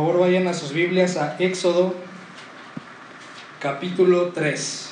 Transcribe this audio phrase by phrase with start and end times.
[0.00, 1.94] favor vayan a sus Biblias a Éxodo
[3.60, 4.90] capítulo 3.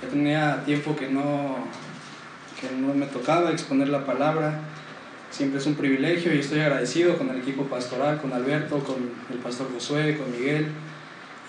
[0.00, 1.56] Ya tenía tiempo que no,
[2.58, 4.60] que no me tocaba exponer la palabra.
[5.30, 8.96] Siempre es un privilegio y estoy agradecido con el equipo pastoral, con Alberto, con
[9.30, 10.68] el pastor Josué, con Miguel.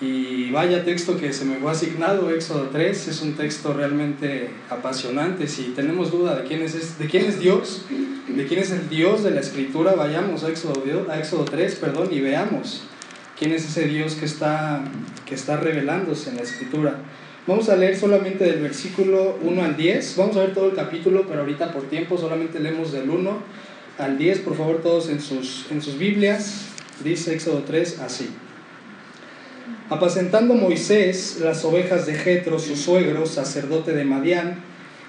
[0.00, 5.48] Y vaya texto que se me fue asignado, Éxodo 3, es un texto realmente apasionante.
[5.48, 7.82] Si tenemos duda de quién es, de quién es Dios,
[8.28, 12.08] de quién es el Dios de la Escritura, vayamos a Éxodo, a Éxodo 3 perdón,
[12.12, 12.84] y veamos
[13.36, 14.84] quién es ese Dios que está,
[15.26, 16.98] que está revelándose en la Escritura.
[17.48, 20.16] Vamos a leer solamente del versículo 1 al 10.
[20.16, 23.38] Vamos a ver todo el capítulo, pero ahorita por tiempo solamente leemos del 1
[23.98, 24.40] al 10.
[24.40, 26.66] Por favor, todos en sus, en sus Biblias.
[27.02, 28.28] Dice Éxodo 3 así.
[29.90, 34.56] Apacentando Moisés las ovejas de Jetro, su suegro, sacerdote de Madián,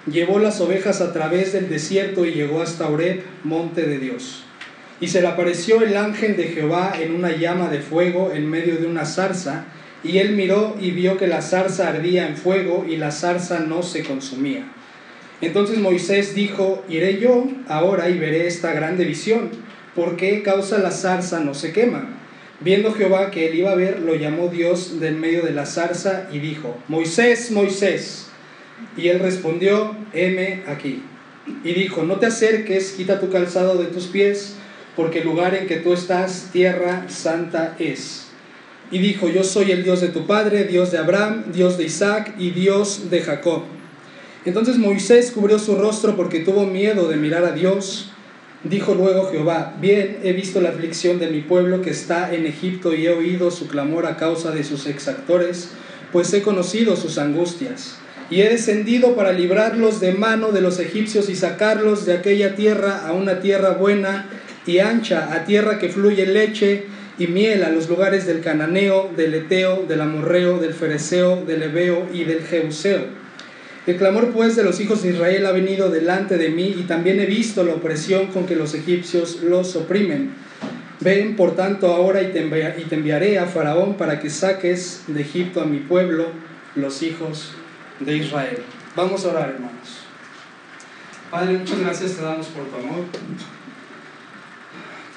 [0.10, 4.46] llevó las ovejas a través del desierto y llegó hasta Oreb, monte de Dios.
[5.02, 8.78] Y se le apareció el ángel de Jehová en una llama de fuego en medio
[8.78, 9.66] de una zarza,
[10.02, 13.84] y él miró y vio que la zarza ardía en fuego y la zarza no
[13.84, 14.64] se consumía.
[15.42, 19.50] Entonces Moisés dijo, iré yo ahora y veré esta grande visión,
[19.94, 22.19] ¿por qué causa la zarza no se quema?
[22.62, 26.28] Viendo Jehová que él iba a ver, lo llamó Dios del medio de la zarza
[26.32, 28.28] y dijo, Moisés, Moisés.
[28.98, 31.02] Y él respondió, heme aquí.
[31.64, 34.56] Y dijo, no te acerques, quita tu calzado de tus pies,
[34.96, 38.28] porque el lugar en que tú estás, tierra santa es.
[38.92, 42.36] Y dijo, yo soy el Dios de tu padre, Dios de Abraham, Dios de Isaac
[42.38, 43.64] y Dios de Jacob.
[44.46, 48.09] Entonces Moisés cubrió su rostro porque tuvo miedo de mirar a Dios.
[48.64, 52.94] Dijo luego Jehová, bien he visto la aflicción de mi pueblo que está en Egipto
[52.94, 55.70] y he oído su clamor a causa de sus exactores,
[56.12, 57.96] pues he conocido sus angustias.
[58.30, 63.08] Y he descendido para librarlos de mano de los egipcios y sacarlos de aquella tierra
[63.08, 64.30] a una tierra buena
[64.66, 66.84] y ancha, a tierra que fluye leche
[67.18, 72.10] y miel a los lugares del cananeo, del eteo, del amorreo, del fereceo, del ebeo
[72.14, 73.06] y del jeuseo.
[73.90, 77.20] El clamor pues de los hijos de Israel ha venido delante de mí y también
[77.20, 80.36] he visto la opresión con que los egipcios los oprimen.
[81.00, 82.42] Ven por tanto ahora y te,
[82.92, 86.28] enviaré a Faraón para que saques de Egipto a mi pueblo,
[86.76, 87.54] los hijos
[88.00, 88.60] de Israel.
[88.96, 90.02] Vamos a orar, hermanos.
[91.32, 93.06] Padre, muchas gracias te damos por tu amor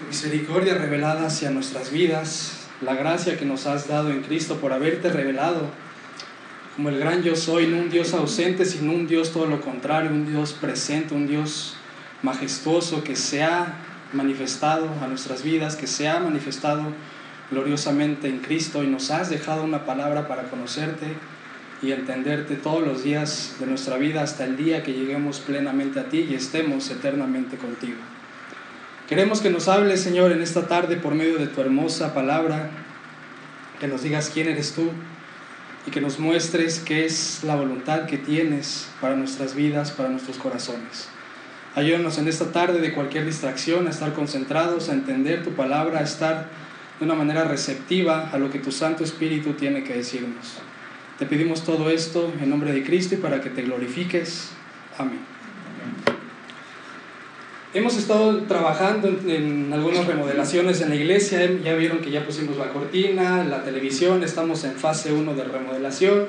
[0.08, 5.10] misericordia revelada hacia nuestras vidas, la gracia que nos has dado en Cristo por haberte
[5.10, 5.68] revelado
[6.76, 10.10] como el gran yo soy, no un Dios ausente, sino un Dios todo lo contrario,
[10.10, 11.76] un Dios presente, un Dios
[12.22, 13.74] majestuoso que se ha
[14.12, 16.84] manifestado a nuestras vidas, que se ha manifestado
[17.50, 21.06] gloriosamente en Cristo y nos has dejado una palabra para conocerte
[21.82, 26.04] y entenderte todos los días de nuestra vida hasta el día que lleguemos plenamente a
[26.04, 27.98] ti y estemos eternamente contigo.
[29.08, 32.70] Queremos que nos hables, Señor, en esta tarde por medio de tu hermosa palabra,
[33.78, 34.90] que nos digas quién eres tú
[35.86, 40.38] y que nos muestres qué es la voluntad que tienes para nuestras vidas, para nuestros
[40.38, 41.08] corazones.
[41.74, 46.02] Ayúdanos en esta tarde de cualquier distracción a estar concentrados, a entender tu palabra, a
[46.02, 46.48] estar
[46.98, 50.58] de una manera receptiva a lo que tu Santo Espíritu tiene que decirnos.
[51.18, 54.50] Te pedimos todo esto en nombre de Cristo y para que te glorifiques.
[54.98, 55.31] Amén.
[57.74, 62.68] Hemos estado trabajando en, algunas remodelaciones en la iglesia, ya vieron que ya pusimos la
[62.68, 66.26] cortina, la televisión, estamos en fase 1 de remodelación,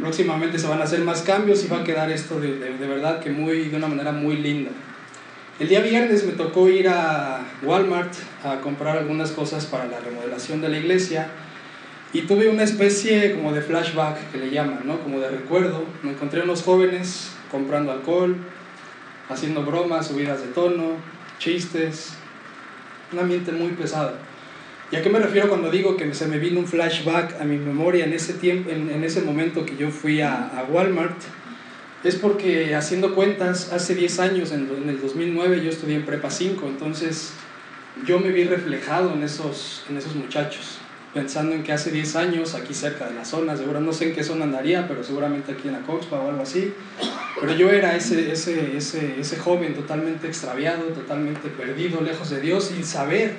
[0.00, 3.20] próximamente se van a hacer más cambios y va a quedar esto de, de, verdad
[3.20, 4.72] que muy, de una manera muy linda.
[5.60, 10.60] El día viernes me tocó ir a Walmart a comprar algunas cosas para la remodelación
[10.60, 11.28] de la iglesia
[12.12, 14.98] y tuve una especie como de flashback que le llaman, ¿no?
[14.98, 15.84] como de recuerdo.
[16.02, 18.36] Me encontré unos jóvenes comprando alcohol,
[19.32, 20.96] haciendo bromas, subidas de tono,
[21.38, 22.14] chistes,
[23.12, 24.14] un ambiente muy pesado.
[24.90, 27.56] ¿Y a qué me refiero cuando digo que se me vino un flashback a mi
[27.56, 31.16] memoria en ese, tiempo, en, ese momento que yo fui a, Walmart?
[32.04, 36.30] Es porque haciendo cuentas, hace 10 años, en, en, el 2009, yo estudié en Prepa
[36.30, 37.32] 5, entonces
[38.06, 40.81] yo me vi reflejado en esos, en esos muchachos
[41.14, 44.14] pensando en que hace 10 años, aquí cerca de la zona, seguro no sé en
[44.14, 46.72] qué zona andaría, pero seguramente aquí en la Coxpa o algo así,
[47.38, 52.66] pero yo era ese, ese, ese, ese joven totalmente extraviado, totalmente perdido, lejos de Dios,
[52.66, 53.36] sin saber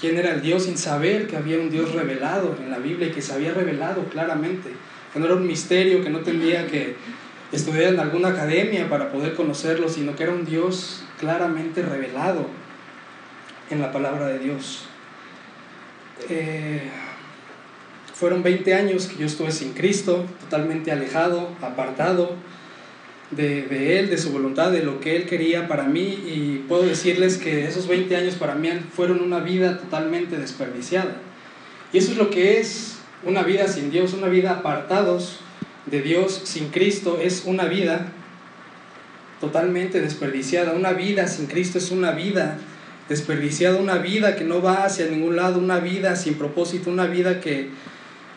[0.00, 3.10] quién era el Dios, sin saber que había un Dios revelado en la Biblia y
[3.10, 4.70] que se había revelado claramente,
[5.12, 6.96] que no era un misterio, que no tendría que
[7.52, 12.46] estudiar en alguna academia para poder conocerlo, sino que era un Dios claramente revelado
[13.70, 14.88] en la palabra de Dios.
[16.28, 16.82] Eh,
[18.14, 22.36] fueron 20 años que yo estuve sin Cristo, totalmente alejado, apartado.
[23.30, 26.82] de, de, Él, de su voluntad, de lo que Él quería para mí y puedo
[26.82, 31.16] decirles que esos 20 años para mí fueron una vida totalmente desperdiciada.
[31.92, 35.40] Y eso es lo que es una vida sin Dios, una vida apartados
[35.86, 38.12] de Dios, sin Cristo, es una vida
[39.40, 40.72] totalmente desperdiciada.
[40.72, 42.58] Una vida sin Cristo es una vida
[43.08, 47.40] desperdiciada, una vida que no va hacia ningún lado, una vida sin propósito, una vida
[47.40, 47.68] que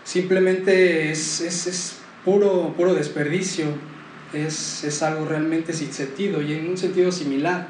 [0.03, 3.65] simplemente es, es, es puro, puro desperdicio,
[4.33, 7.67] es, es, algo realmente sin sentido y en un sentido similar.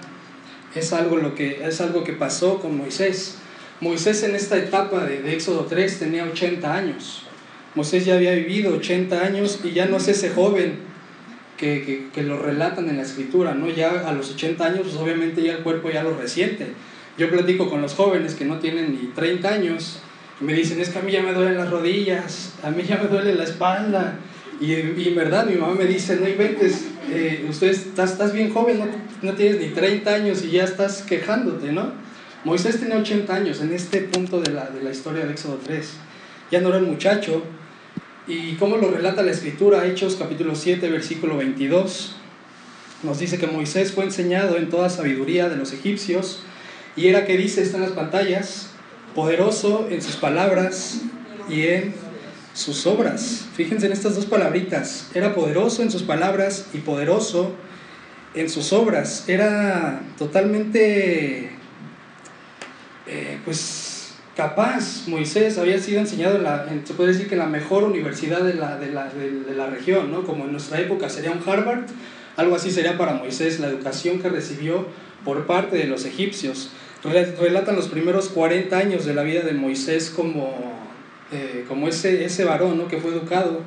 [0.75, 3.35] Es algo, lo que, es algo que pasó con Moisés.
[3.79, 7.23] Moisés en esta etapa de, de Éxodo 3 tenía 80 años.
[7.75, 10.87] Moisés ya había vivido 80 años y ya no es ese joven
[11.57, 13.69] que, que, que, lo relatan en la escritura, ¿no?
[13.69, 16.68] Ya a los 80 años, pues obviamente ya el cuerpo ya lo resiente.
[17.18, 20.00] Yo platico con los jóvenes que no tienen ni 30 años
[20.39, 22.98] y me dicen, es que a mí ya me duelen las rodillas, a mí ya
[22.98, 24.19] me duele la espalda.
[24.59, 28.51] Y, y en verdad mi mamá me dice, no inventes, eh, usted estás, estás bien
[28.51, 28.86] joven, no,
[29.21, 31.92] no tienes ni 30 años y ya estás quejándote, ¿no?
[32.44, 35.89] Moisés tenía 80 años en este punto de la, de la historia de Éxodo 3.
[36.51, 37.44] Ya no era un muchacho,
[38.29, 39.85] ¿Y cómo lo relata la escritura?
[39.85, 42.18] Hechos capítulo 7, versículo 22.
[43.03, 46.41] Nos dice que Moisés fue enseñado en toda sabiduría de los egipcios
[46.97, 48.71] y era que dice, está en las pantallas,
[49.15, 51.03] poderoso en sus palabras
[51.50, 51.94] y en
[52.53, 53.45] sus obras.
[53.56, 55.09] Fíjense en estas dos palabritas.
[55.13, 57.56] Era poderoso en sus palabras y poderoso
[58.33, 59.29] en sus obras.
[59.29, 61.51] Era totalmente,
[63.07, 63.96] eh, pues,
[64.38, 68.42] capaz, Moisés había sido enseñado, en la, se puede decir que en la mejor universidad
[68.42, 70.24] de la, de, la, de, la, región, ¿no?
[70.24, 71.86] como en nuestra época sería un Harvard,
[72.36, 74.86] algo así sería para Moisés la educación que recibió
[75.25, 76.69] por parte de los egipcios.
[77.04, 80.54] Relatan los primeros 40 años de la vida de Moisés como,
[81.31, 82.88] eh, como ese, ese varón ¿no?
[82.88, 83.62] que fue educado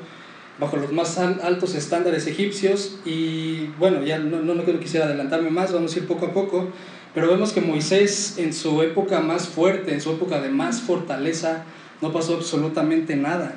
[0.60, 5.72] bajo los más altos estándares egipcios y bueno, ya no, no, no quisiera adelantarme más,
[5.72, 6.68] vamos a ir poco a poco.
[7.14, 11.64] Pero vemos que Moisés en su época más fuerte, en su época de más fortaleza,
[12.00, 13.54] no pasó absolutamente nada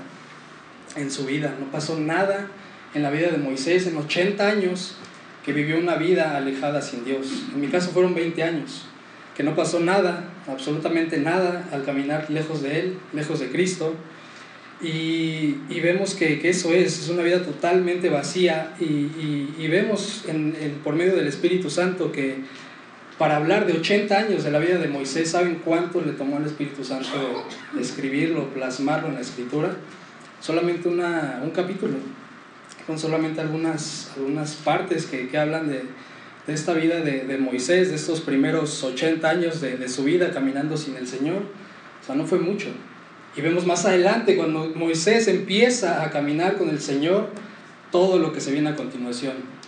[0.95, 2.47] en su vida, no pasó nada
[2.93, 4.95] en la vida de Moisés en 80 años
[5.45, 7.27] que vivió una vida alejada sin Dios.
[7.53, 8.85] En mi caso fueron 20 años,
[9.35, 13.93] que no pasó nada, absolutamente nada al caminar lejos de Él, lejos de Cristo.
[14.81, 19.67] Y, y vemos que, que, eso es, es una vida totalmente vacía y, y, y
[19.67, 22.37] vemos en, en, por medio del Espíritu Santo que
[23.23, 26.45] para hablar de 80 años de la vida de Moisés, ¿saben cuánto le tomó al
[26.45, 27.45] Espíritu Santo
[27.79, 29.77] escribirlo, plasmarlo en la escritura?
[30.41, 31.93] Solamente una, un capítulo,
[32.85, 35.83] con solamente algunas, algunas partes que, que hablan de,
[36.47, 40.31] de, esta vida de, de, Moisés, de estos primeros 80 años de, de su vida
[40.31, 41.43] caminando sin el Señor.
[42.01, 42.67] O sea, no fue mucho.
[43.37, 47.29] Y vemos más adelante, cuando Moisés empieza a caminar con el Señor,
[47.89, 49.62] todo lo que se viene a continuación.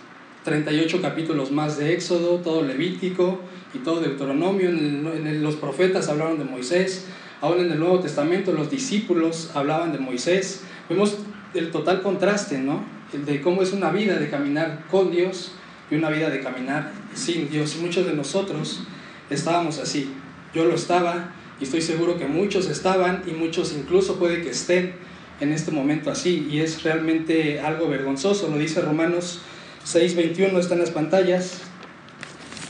[0.46, 3.40] 38 capítulos más de Éxodo, todo Levítico
[3.74, 4.70] y todo Deuteronomio.
[4.70, 7.06] En, el, los profetas hablaron de Moisés.
[7.40, 10.62] Ahora en el Nuevo Testamento los discípulos hablaban de Moisés.
[10.88, 11.16] Vemos
[11.52, 12.84] el total contraste, ¿no?
[13.12, 15.50] De cómo es una vida de caminar con Dios
[15.90, 17.76] y una vida de caminar sin Dios.
[17.82, 18.84] Muchos de nosotros
[19.28, 20.12] estábamos así.
[20.54, 24.94] Yo lo estaba y estoy seguro que muchos estaban y muchos incluso puede que estén
[25.40, 26.46] en este momento así.
[26.48, 28.48] Y es realmente algo vergonzoso.
[28.48, 29.40] Lo dice Romanos
[29.86, 31.58] 6.21 está en las pantallas.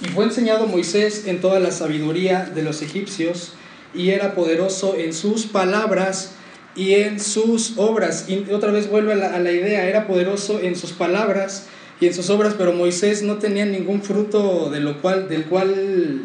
[0.03, 3.55] Y fue enseñado Moisés en toda la sabiduría de los egipcios
[3.95, 6.35] y era poderoso en sus palabras
[6.75, 8.27] y en sus obras.
[8.29, 11.69] Y otra vez vuelve a la, idea, era poderoso en sus palabras
[12.01, 16.21] y en sus obras, pero Moisés no tenía ningún fruto de lo cual, del cual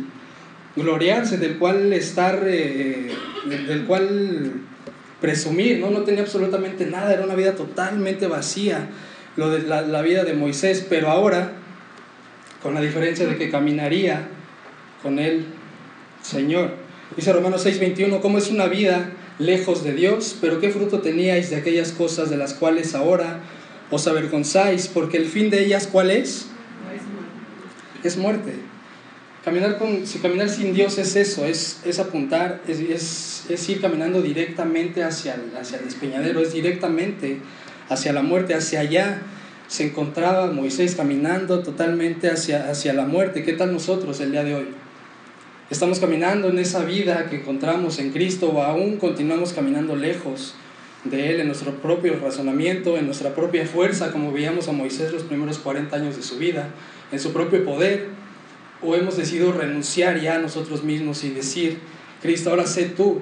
[0.76, 3.12] gloriarse, del cual estar, eh,
[3.46, 4.52] del cual
[5.22, 5.90] presumir, ¿no?
[5.90, 8.90] no tenía absolutamente nada, era una vida totalmente vacía
[9.36, 11.54] lo de la, vida de Moisés, pero ahora,
[12.62, 14.28] con la diferencia de que caminaría
[15.02, 15.46] con el
[16.22, 16.76] Señor.
[17.16, 20.38] Dice Romanos 6:21, ¿cómo es una vida lejos de Dios?
[20.40, 23.40] Pero qué fruto teníais de aquellas cosas de las cuales ahora
[23.90, 26.48] os avergonzáis, porque el fin de ellas, ¿cuál es?
[28.04, 28.54] Es muerte.
[29.44, 34.22] Caminar, con, si caminar sin Dios es eso, es, es apuntar, es, es, ir caminando
[34.22, 37.40] directamente hacia hacia el despeñadero, es directamente
[37.92, 39.22] hacia la muerte, hacia allá
[39.68, 43.44] se encontraba Moisés caminando totalmente hacia, hacia la muerte.
[43.44, 44.68] ¿Qué tal nosotros el día de hoy?
[45.70, 50.56] Estamos caminando en esa vida que encontramos en Cristo o aún continuamos caminando lejos
[51.04, 55.24] de Él en nuestro propio razonamiento, en nuestra propia fuerza, como veíamos a Moisés los
[55.24, 56.70] primeros 40 años de su vida,
[57.12, 58.08] en su propio poder,
[58.82, 61.80] o hemos decidido renunciar ya a nosotros mismos y decir,
[62.22, 63.22] Cristo, ahora sé tú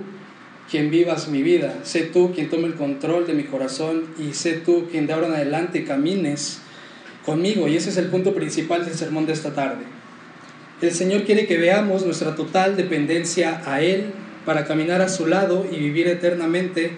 [0.70, 1.80] quien vivas mi vida.
[1.84, 5.28] Sé tú quien tome el control de mi corazón y sé tú quien de ahora
[5.28, 6.60] en adelante camines
[7.26, 9.84] conmigo y ese es el punto principal del sermón de esta tarde.
[10.82, 14.12] El Señor quiere que veamos nuestra total dependencia a Él
[14.46, 16.92] para caminar a su lado y vivir eternamente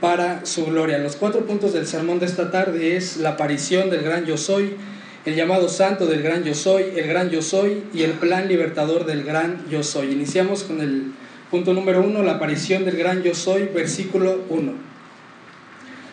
[0.00, 0.98] para su gloria.
[0.98, 4.74] Los cuatro puntos del sermón de esta tarde es la aparición del gran yo soy,
[5.24, 9.06] el llamado santo del gran yo soy, el gran yo soy y el plan libertador
[9.06, 10.12] del gran yo soy.
[10.12, 11.12] Iniciamos con el
[11.54, 14.72] punto número uno, la aparición del gran yo soy, versículo 1.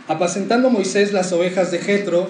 [0.07, 2.29] Apacentando Moisés las ovejas de Jetro,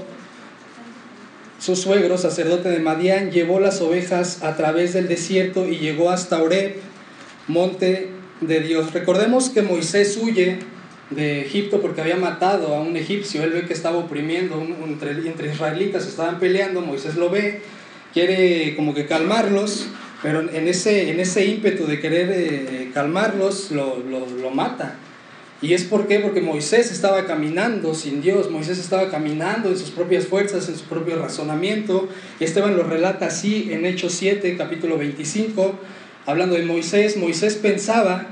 [1.60, 6.42] su suegro, sacerdote de Madián, llevó las ovejas a través del desierto y llegó hasta
[6.42, 6.78] Oreb,
[7.50, 8.94] monte de Dios.
[8.94, 10.60] Recordemos que Moisés huye
[11.10, 13.44] de Egipto porque había matado a un egipcio.
[13.44, 17.60] Él ve que estaba oprimiendo, entre, entre israelitas estaban peleando, Moisés lo ve,
[18.14, 19.90] quiere como que calmarlos,
[20.22, 24.96] pero en ese, en ese ímpetu de querer eh, calmarlos, lo, lo, mata.
[25.62, 26.20] ¿Y es por qué?
[26.20, 30.86] Porque Moisés estaba caminando sin Dios, Moisés estaba caminando en sus propias fuerzas, en su
[30.86, 32.08] propio razonamiento.
[32.40, 35.76] Esteban lo relata así en Hechos 7, capítulo 25,
[36.26, 37.18] hablando de Moisés.
[37.18, 38.28] Moisés pensaba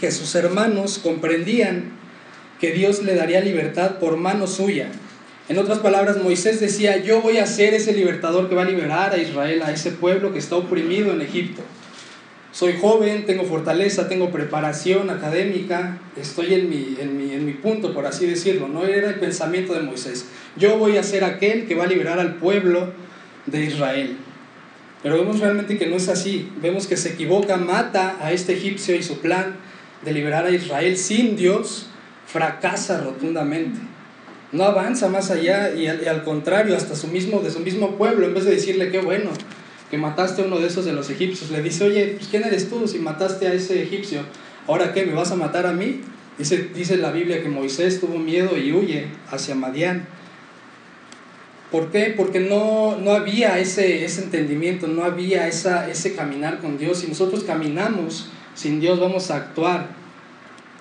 [0.00, 1.92] que sus hermanos comprendían
[2.60, 4.88] que Dios le daría libertad por mano suya.
[5.52, 9.12] En otras palabras, Moisés decía, yo voy a ser ese libertador que va a liberar
[9.12, 11.60] a Israel, a ese pueblo que está oprimido en Egipto.
[12.52, 17.92] Soy joven, tengo fortaleza, tengo preparación académica, estoy en mi, en mi, en mi punto,
[17.92, 18.66] por así decirlo.
[18.66, 20.24] No era el pensamiento de Moisés.
[20.56, 22.94] Yo voy a ser aquel que va a liberar al pueblo
[23.44, 24.16] de Israel.
[25.02, 26.50] Pero vemos realmente que no es así.
[26.62, 29.56] Vemos que se equivoca, mata a este egipcio y su plan
[30.02, 31.88] de liberar a Israel sin Dios
[32.24, 33.91] fracasa rotundamente.
[34.52, 38.34] No avanza más allá y al, contrario, hasta su mismo, de su mismo pueblo, en
[38.34, 39.30] vez de decirle qué bueno
[39.90, 42.68] que mataste a uno de esos de los egipcios, le dice, oye, pues ¿quién eres
[42.68, 44.20] tú si mataste a ese egipcio?
[44.66, 45.04] ¿Ahora qué?
[45.06, 46.00] ¿Me vas a matar a mí?
[46.38, 50.06] Dice, dice la Biblia que Moisés tuvo miedo y huye hacia Madián.
[51.70, 52.12] ¿Por qué?
[52.14, 57.04] Porque no, no había ese, ese entendimiento, no había esa, ese caminar con Dios.
[57.04, 60.01] Y nosotros caminamos sin Dios vamos a actuar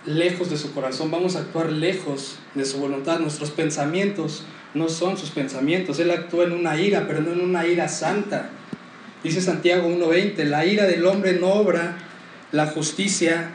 [0.05, 3.19] lejos de su corazón, vamos a actuar lejos de su voluntad.
[3.19, 4.43] Nuestros pensamientos
[4.73, 5.99] no son sus pensamientos.
[5.99, 8.49] Él actúa en una ira, pero no en una ira santa.
[9.23, 11.97] Dice Santiago 1.20, la ira del hombre no obra
[12.51, 13.51] la justicia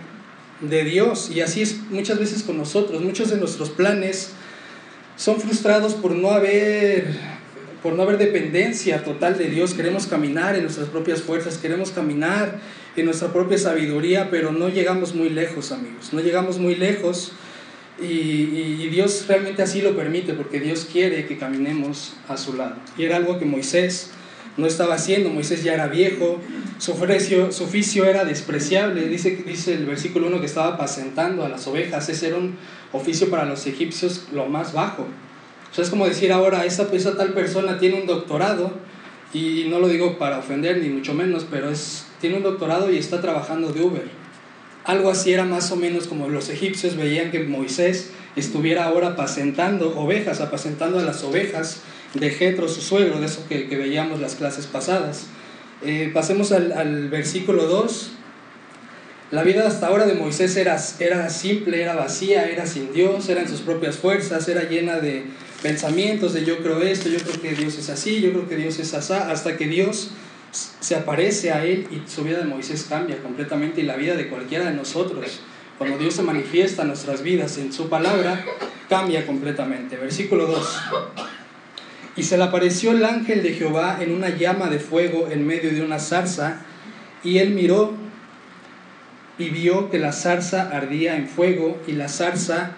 [0.61, 1.31] de Dios.
[1.35, 3.03] Y así es muchas veces con nosotros.
[3.03, 4.31] Muchos de nuestros planes
[5.17, 7.36] son frustrados por no haber
[7.87, 9.73] por no haber dependencia total de Dios.
[9.73, 12.59] Queremos caminar en nuestras propias fuerzas, queremos caminar
[12.97, 17.31] en nuestra propia sabiduría, pero no llegamos muy lejos, amigos, no llegamos muy lejos
[18.03, 22.75] y, Dios realmente así lo permite porque Dios quiere que caminemos a su lado.
[22.99, 24.11] Y era algo que Moisés
[24.57, 26.41] no estaba haciendo, Moisés ya era viejo,
[26.79, 31.49] su oficio, su oficio era despreciable, dice, dice el versículo 1 que estaba apacentando a
[31.49, 32.57] las ovejas, ese era un
[32.93, 35.07] oficio para los egipcios lo más bajo.
[35.77, 38.73] Sea, es como decir ahora, esa, esa tal persona tiene un doctorado,
[39.35, 42.97] y no lo digo para ofender ni mucho menos, pero es tiene un doctorado y
[42.97, 44.09] está trabajando de Uber.
[44.85, 49.99] Algo así era más o menos como los egipcios veían que Moisés estuviera ahora apacentando
[49.99, 51.83] ovejas, apacentando a las ovejas
[52.15, 55.27] de Jetro, su suegro, de eso que, veíamos las clases pasadas.
[55.85, 58.13] Eh, pasemos al, al, versículo 2.
[59.33, 63.43] La vida hasta ahora de Moisés era, era simple, era vacía, era sin Dios, era
[63.43, 65.27] en sus propias fuerzas, era llena de
[65.67, 68.79] pensamientos de yo creo esto, yo creo que Dios es así, yo creo que Dios
[68.79, 70.11] es así, hasta que Dios
[70.53, 74.29] se aparece a él y su vida de Moisés cambia completamente y la vida de
[74.29, 75.41] cualquiera de nosotros.
[75.77, 78.45] Cuando Dios se manifiesta en nuestras vidas en su palabra,
[78.89, 79.97] cambia completamente.
[79.97, 80.83] Versículo 2.
[82.17, 85.73] Y se le apareció el ángel de Jehová en una llama de fuego en medio
[85.73, 86.61] de una zarza,
[87.25, 87.93] y él miró
[89.37, 92.77] y vio que la zarza ardía en fuego y la zarza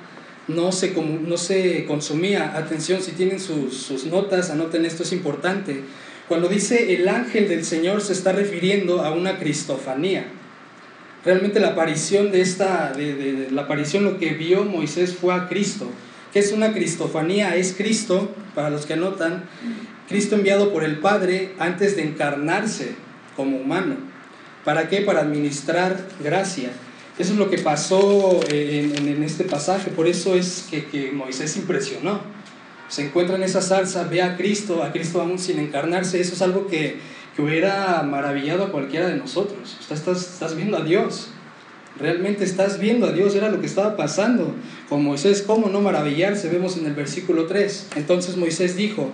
[0.48, 2.56] no se, no se consumía.
[2.56, 5.82] Atención, si tienen sus, sus notas, anoten esto, es importante
[6.28, 10.26] cuando dice el ángel del Señor se está refiriendo a una cristofanía.
[11.24, 15.90] Realmente la aparición de esta, de, la aparición lo que vio Moisés fue a Cristo.
[16.32, 17.56] ¿Qué es una cristofanía?
[17.56, 19.44] Es Cristo, para los que anotan,
[20.06, 22.94] Cristo enviado por el Padre antes de encarnarse
[23.34, 23.96] como humano.
[24.64, 25.00] ¿Para qué?
[25.00, 26.70] Para administrar gracia.
[27.18, 31.56] Eso es lo que pasó en, en este pasaje, por eso es que, que Moisés
[31.56, 32.20] impresionó
[32.88, 36.42] se encuentra en esa salsa, ve a Cristo, a Cristo aún sin encarnarse, eso es
[36.42, 36.96] algo que,
[37.36, 39.76] que hubiera maravillado a cualquiera de nosotros.
[39.80, 41.28] Estás, estás viendo a Dios,
[42.00, 44.54] realmente estás viendo a Dios, era lo que estaba pasando
[44.88, 46.48] con Moisés, ¿cómo no maravillarse?
[46.48, 47.90] Vemos en el versículo 3.
[47.96, 49.12] Entonces Moisés dijo,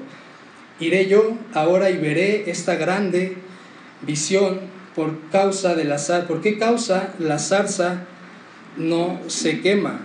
[0.79, 3.37] iré yo ahora y veré esta grande
[4.03, 4.61] visión
[4.95, 6.29] por causa de la zarza.
[6.29, 8.05] ¿Por qué causa la zarza
[8.77, 10.01] no se quema?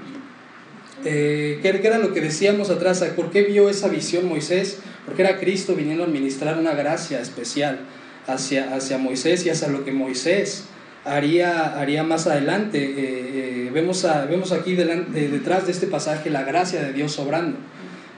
[1.05, 3.03] eh, ¿qué, era lo que decíamos atrás?
[3.15, 4.79] ¿Por qué vio esa visión Moisés?
[5.10, 7.79] porque era Cristo viniendo a administrar una gracia especial
[8.27, 10.65] hacia, hacia Moisés y hacia lo que Moisés
[11.03, 12.77] haría, haría más adelante.
[12.84, 17.58] Eh, eh, vemos, vemos aquí detrás de este pasaje la gracia de Dios obrando.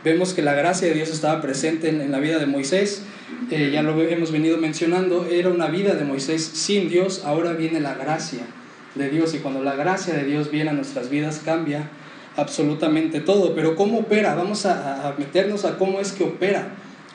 [0.03, 3.03] Vemos que la gracia de Dios estaba presente en, la vida de Moisés,
[3.49, 7.79] eh, ya lo hemos venido mencionando, era una vida de Moisés sin Dios, ahora viene
[7.79, 8.41] la gracia
[8.95, 11.89] de Dios y cuando la gracia de Dios viene a nuestras vidas cambia
[12.37, 13.55] absolutamente todo.
[13.55, 14.35] Pero ¿cómo opera?
[14.35, 16.69] Vamos a, meternos a cómo es que opera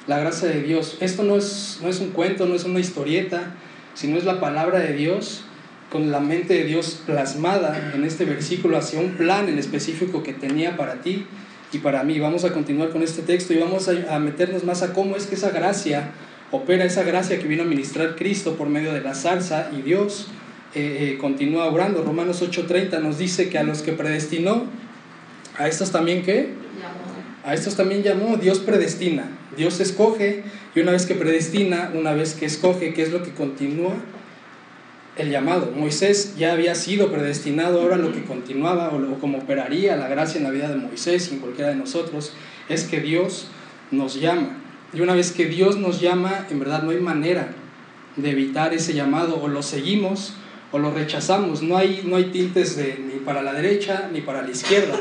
[0.06, 0.98] la gracia de Dios.
[1.00, 3.54] Esto no es, no es un cuento, no es una historieta,
[3.94, 5.44] sino es la palabra de Dios
[5.90, 10.32] con la mente de Dios plasmada en este versículo hacia un plan en específico que
[10.32, 11.26] tenía para ti
[11.76, 12.18] y para mí.
[12.18, 15.36] Vamos a continuar con este texto y vamos a, meternos más a cómo es que
[15.36, 16.10] esa gracia
[16.50, 20.28] opera, esa gracia que vino a ministrar Cristo por medio de la salsa y Dios
[20.74, 22.02] eh, eh, continúa obrando.
[22.02, 24.64] Romanos 8:30 nos dice que a los que predestinó,
[25.58, 26.50] a estos también qué?
[27.44, 30.42] A estos también llamó, Dios predestina, Dios escoge
[30.74, 33.94] y una vez que predestina, una vez que escoge, ¿qué es lo que continúa?
[35.16, 35.72] El llamado.
[35.74, 40.44] Moisés ya había sido predestinado, ahora lo que continuaba o, como operaría la gracia en
[40.44, 42.32] la vida de Moisés y en cualquiera de nosotros
[42.68, 43.48] es que Dios
[43.90, 44.58] nos llama.
[44.92, 47.48] Y una vez que Dios nos llama, en verdad no hay manera
[48.16, 50.34] de evitar ese llamado, o lo seguimos
[50.72, 51.62] o lo rechazamos.
[51.62, 55.00] No hay, no hay tintes de, ni para la derecha ni para la izquierda.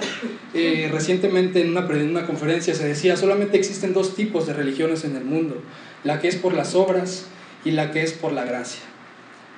[0.54, 5.04] Eh, recientemente en una, en una conferencia se decía, solamente existen dos tipos de religiones
[5.04, 5.62] en el mundo,
[6.04, 7.26] la que es por las obras
[7.64, 8.82] y la que es por la gracia.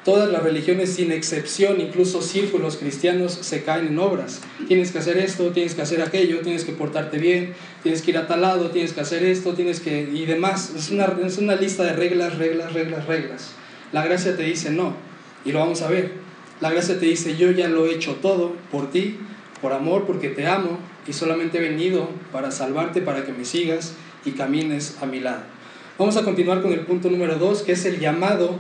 [0.08, 4.40] Todas las religiones, sin excepción, incluso círculos cristianos, se caen en obras.
[4.66, 8.18] Tienes que hacer esto, tienes que hacer aquello, tienes que portarte bien, tienes que ir
[8.18, 10.04] a tal lado, tienes que hacer esto, tienes que...
[10.04, 10.72] y demás.
[10.78, 13.52] Es una, es una lista de reglas, reglas, reglas, reglas.
[13.92, 14.94] La gracia te dice no,
[15.44, 16.14] y lo vamos a ver.
[16.62, 19.18] La gracia te dice, yo ya lo he hecho todo por ti,
[19.62, 23.96] por amor, porque te amo, y solamente he venido para salvarte, para que me sigas
[24.24, 25.42] y camines a mi lado.
[25.98, 28.58] Vamos a continuar con el punto número 2, que es el llamado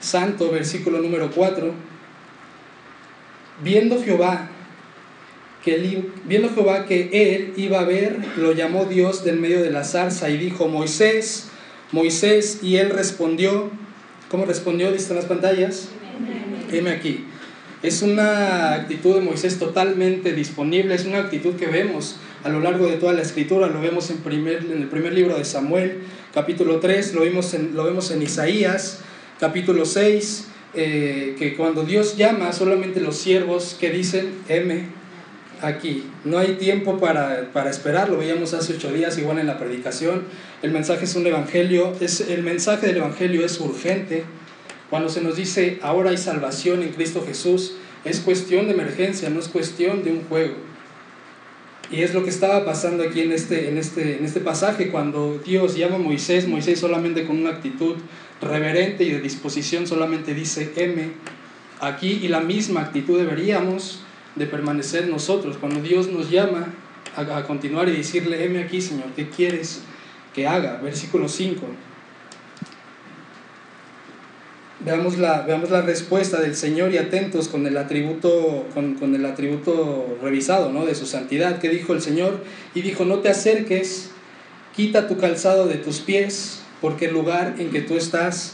[0.00, 1.72] santo, versículo número 4,
[3.62, 4.50] viendo Jehová
[5.66, 9.82] que viendo Jehová que él iba a ver, lo llamó Dios del medio de la
[9.82, 11.48] zarza y dijo, Moisés,
[11.90, 13.68] Moisés, y él respondió,
[14.30, 14.92] ¿cómo respondió?
[14.92, 15.88] ¿Viste en las pantallas?
[16.70, 17.24] Heme aquí.
[17.82, 22.86] Es una actitud de Moisés totalmente disponible, es una actitud que vemos a lo largo
[22.86, 25.98] de toda la escritura, lo vemos en, primer, en el primer libro de Samuel,
[26.32, 29.00] capítulo 3, lo, vimos en, lo vemos en Isaías,
[29.38, 34.86] capítulo 6, eh, que cuando Dios llama solamente los siervos que dicen, M,
[35.62, 36.04] aquí.
[36.24, 40.24] No hay tiempo para, para esperar, lo veíamos hace ocho días igual en la predicación.
[40.62, 44.24] El mensaje es un evangelio, es, el mensaje del evangelio es urgente.
[44.90, 49.40] Cuando se nos dice, ahora hay salvación en Cristo Jesús, es cuestión de emergencia, no
[49.40, 50.54] es cuestión de un juego.
[51.90, 55.40] Y es lo que estaba pasando aquí en este, en este, en este pasaje, cuando
[55.44, 57.96] Dios llama a Moisés, Moisés solamente con una actitud
[58.40, 61.10] reverente y de disposición solamente dice M
[61.80, 64.00] aquí y la misma actitud deberíamos
[64.34, 65.56] de permanecer nosotros.
[65.58, 66.74] Cuando Dios nos llama
[67.16, 69.80] a, continuar y decirle M aquí, Señor, ¿qué quieres
[70.34, 70.78] que haga?
[70.82, 71.66] Versículo 5.
[74.80, 79.24] Veamos la, veamos la respuesta del Señor y atentos con el atributo, con, con el
[79.24, 80.84] atributo revisado ¿no?
[80.84, 81.58] de su santidad.
[81.58, 82.44] que dijo el Señor?
[82.74, 84.10] Y dijo, no te acerques,
[84.76, 88.52] quita tu calzado de tus pies porque el lugar en que tú estás,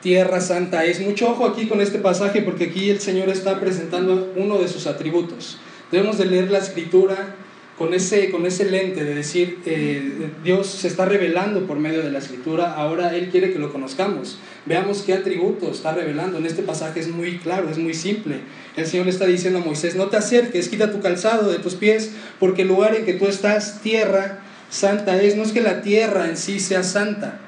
[0.00, 1.00] tierra santa es.
[1.00, 4.86] Mucho ojo aquí con este pasaje porque aquí el Señor está presentando uno de sus
[4.86, 5.58] atributos.
[5.90, 7.34] Debemos de leer la escritura
[7.76, 12.12] con ese, con ese lente de decir, eh, Dios se está revelando por medio de
[12.12, 14.38] la escritura, ahora Él quiere que lo conozcamos.
[14.64, 16.38] Veamos qué atributo está revelando.
[16.38, 18.42] En este pasaje es muy claro, es muy simple.
[18.76, 22.12] El Señor está diciendo a Moisés, no te acerques, quita tu calzado de tus pies,
[22.38, 24.38] porque el lugar en que tú estás, tierra
[24.70, 25.36] santa es.
[25.36, 27.40] No es que la tierra en sí sea santa,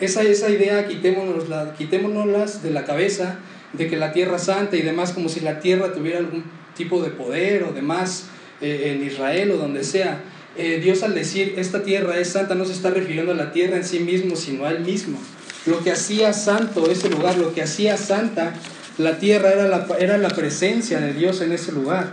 [0.00, 3.38] esa, esa idea quitémonosla, quitémonoslas de la cabeza
[3.72, 6.44] de que la tierra santa y demás, como si la tierra tuviera algún
[6.76, 8.26] tipo de poder o demás
[8.60, 10.22] eh, en Israel o donde sea.
[10.56, 13.76] Eh, Dios al decir esta tierra es santa no se está refiriendo a la tierra
[13.76, 15.18] en sí mismo, sino a Él mismo.
[15.66, 18.54] Lo que hacía santo ese lugar, lo que hacía santa
[18.98, 22.12] la tierra era la, era la presencia de Dios en ese lugar.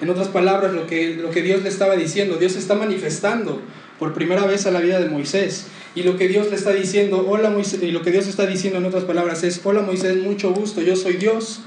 [0.00, 3.60] En otras palabras, lo que, lo que Dios le estaba diciendo, Dios está manifestando
[3.98, 5.66] por primera vez a la vida de Moisés.
[5.94, 8.78] Y lo que Dios le está diciendo, hola Moisés, y lo que Dios está diciendo
[8.78, 11.62] en otras palabras es, hola Moisés, mucho gusto, yo soy Dios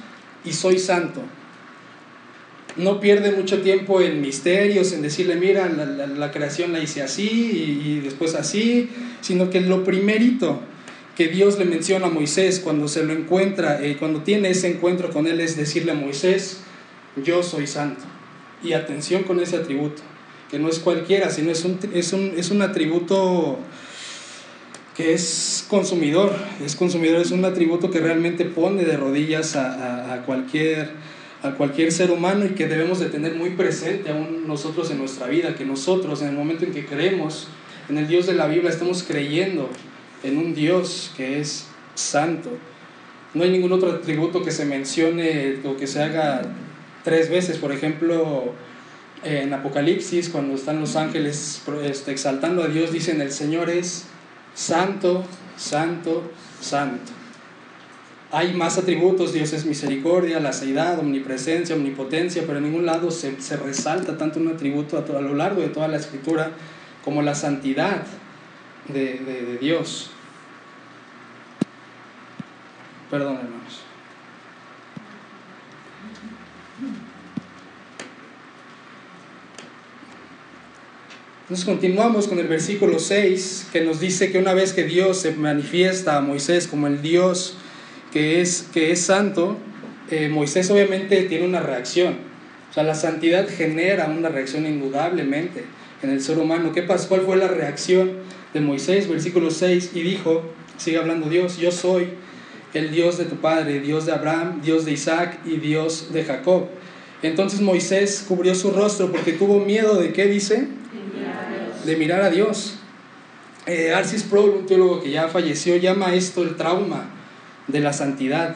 [0.46, 1.22] y soy santo.
[2.78, 7.30] No pierde mucho tiempo en misterios, en decirle, mira, la, creación la hice así
[7.86, 8.90] y, después así,
[9.22, 10.62] sino que lo primerito
[11.16, 15.12] que Dios le menciona a Moisés cuando se lo encuentra, eh, cuando tiene ese encuentro
[15.12, 16.62] con él, es decirle a Moisés,
[17.24, 18.02] yo soy santo.
[18.64, 20.02] Y atención con ese atributo
[20.50, 23.60] que no es cualquiera, sino es un, es un, es un atributo
[24.96, 30.22] que es consumidor, es consumidor, es un atributo que realmente pone de rodillas a, a,
[30.24, 30.92] cualquier,
[31.42, 35.28] a cualquier ser humano y que debemos de tener muy presente aún nosotros en nuestra
[35.28, 37.48] vida, que nosotros en el momento en que creemos
[37.90, 39.70] en el Dios de la Biblia estamos creyendo
[40.24, 42.52] en un Dios que es santo.
[43.34, 46.44] No hay ningún otro atributo que se mencione o que se haga
[47.04, 48.54] tres veces, por ejemplo,
[49.24, 54.06] en Apocalipsis, cuando están los ángeles este, exaltando a Dios, dicen, el Señor es
[54.54, 55.24] santo,
[55.58, 57.12] santo, santo.
[58.32, 63.36] Hay más atributos, Dios es misericordia, la seidad, omnipresencia, omnipotencia, pero en ningún lado se,
[63.58, 66.52] resalta tanto un atributo a, lo largo de toda la escritura
[67.04, 68.04] como la santidad
[68.88, 70.10] de, de Dios.
[73.12, 73.93] Perdón, hermanos.
[81.44, 85.34] Entonces continuamos con el versículo 6 que nos dice que una vez que Dios se
[85.34, 87.58] manifiesta a Moisés como el Dios
[88.14, 89.58] que es, que es santo,
[90.10, 92.16] eh, Moisés obviamente tiene una reacción.
[92.70, 95.66] O sea, la santidad genera una reacción indudablemente
[96.02, 96.72] en el ser humano.
[96.72, 97.10] ¿Qué pasó?
[97.10, 98.20] ¿Cuál fue la reacción
[98.54, 99.10] de Moisés?
[99.10, 100.44] Versículo 6 y dijo,
[100.78, 102.08] sigue hablando Dios, yo soy
[102.74, 106.68] el Dios de tu padre, Dios de Abraham, Dios de Isaac y Dios de Jacob.
[107.22, 110.68] Entonces Moisés cubrió su rostro porque tuvo miedo de qué dice?
[111.86, 112.76] De mirar a Dios.
[113.66, 117.10] Eh, Arcis Sproul, un teólogo que ya falleció, llama esto el trauma
[117.68, 118.56] de la santidad.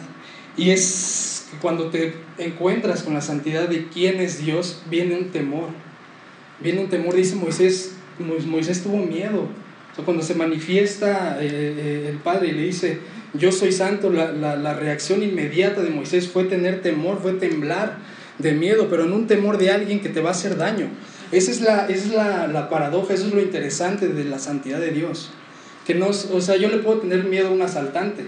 [0.58, 5.32] Y es que cuando te encuentras con la santidad de quién es Dios, viene un
[5.32, 5.70] temor.
[6.60, 9.48] Viene un temor, dice Moisés, Moisés tuvo miedo.
[10.04, 13.00] cuando se manifiesta eh, eh, el Padre y le dice,
[13.34, 17.98] yo soy santo, la, la, la reacción inmediata de Moisés fue tener temor, fue temblar
[18.40, 20.90] de miedo, pero en un temor de alguien que te va a hacer daño.
[21.32, 24.92] Esa es la, es la, la, paradoja, eso es lo interesante de la santidad de
[24.92, 25.30] Dios.
[25.86, 28.26] Que no, o sea, yo le puedo tener miedo a un asaltante,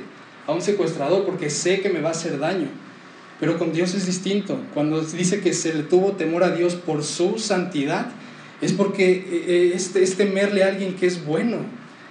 [0.48, 2.68] a un secuestrador, porque sé que me va a hacer daño.
[3.40, 4.60] Pero con Dios es distinto.
[4.74, 8.08] Cuando dice que se le tuvo temor a Dios por su santidad,
[8.62, 11.60] es porque eh, eh, es, es temerle a alguien que es bueno,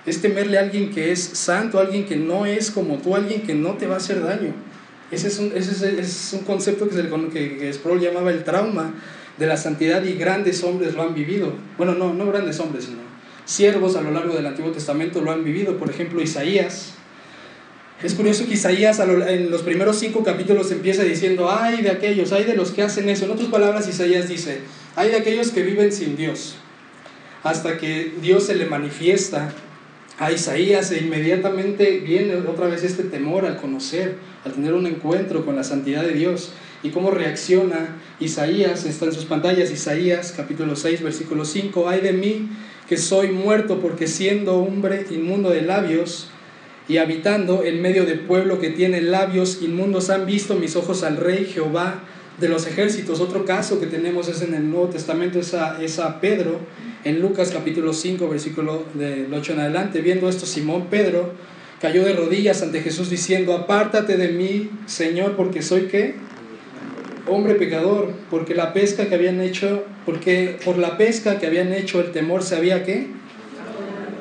[0.07, 3.55] es temerle a alguien que es santo, alguien que no es como tú, alguien que
[3.55, 4.55] no te va a hacer daño.
[5.11, 8.95] Ese es un, ese es, un concepto que, se, que, que Sproul llamaba el trauma
[9.39, 11.55] de la santidad y grandes hombres lo han vivido.
[11.79, 12.99] Bueno, no, no grandes hombres, sino
[13.45, 15.79] siervos a lo largo del Antiguo Testamento lo han vivido.
[15.79, 16.95] Por ejemplo, Isaías.
[18.03, 22.45] Es curioso que Isaías en los primeros cinco capítulos empieza diciendo, ay de aquellos, ay
[22.45, 23.25] de los que hacen eso.
[23.25, 24.61] En otras palabras, Isaías dice,
[24.95, 26.57] ay de aquellos que viven sin Dios.
[27.43, 29.53] Hasta que Dios se le manifiesta
[30.19, 35.45] a Isaías e inmediatamente viene otra vez este temor al conocer, al tener un encuentro
[35.45, 36.53] con la santidad de Dios.
[36.83, 42.13] Y cómo reacciona Isaías, está en sus pantallas, Isaías capítulo 6, versículo 5, ay de
[42.13, 42.49] mí
[42.89, 46.31] que soy muerto porque siendo hombre inmundo de labios
[46.89, 51.17] y habitando en medio de pueblo que tiene labios inmundos, han visto mis ojos al
[51.17, 52.03] rey Jehová
[52.41, 53.21] de los ejércitos.
[53.21, 56.61] Otro caso que tenemos es en el Nuevo Testamento, es a, es a Pedro,
[57.05, 60.01] en Lucas capítulo 5, versículo del 8 en adelante.
[60.01, 61.33] Viendo esto, Simón Pedro
[61.81, 66.17] cayó de rodillas ante Jesús diciendo, apártate de mí, Señor, porque soy qué?
[67.29, 72.01] hombre pecador, porque la pesca que habían hecho, porque por la pesca que habían hecho
[72.01, 73.09] el temor se había qué?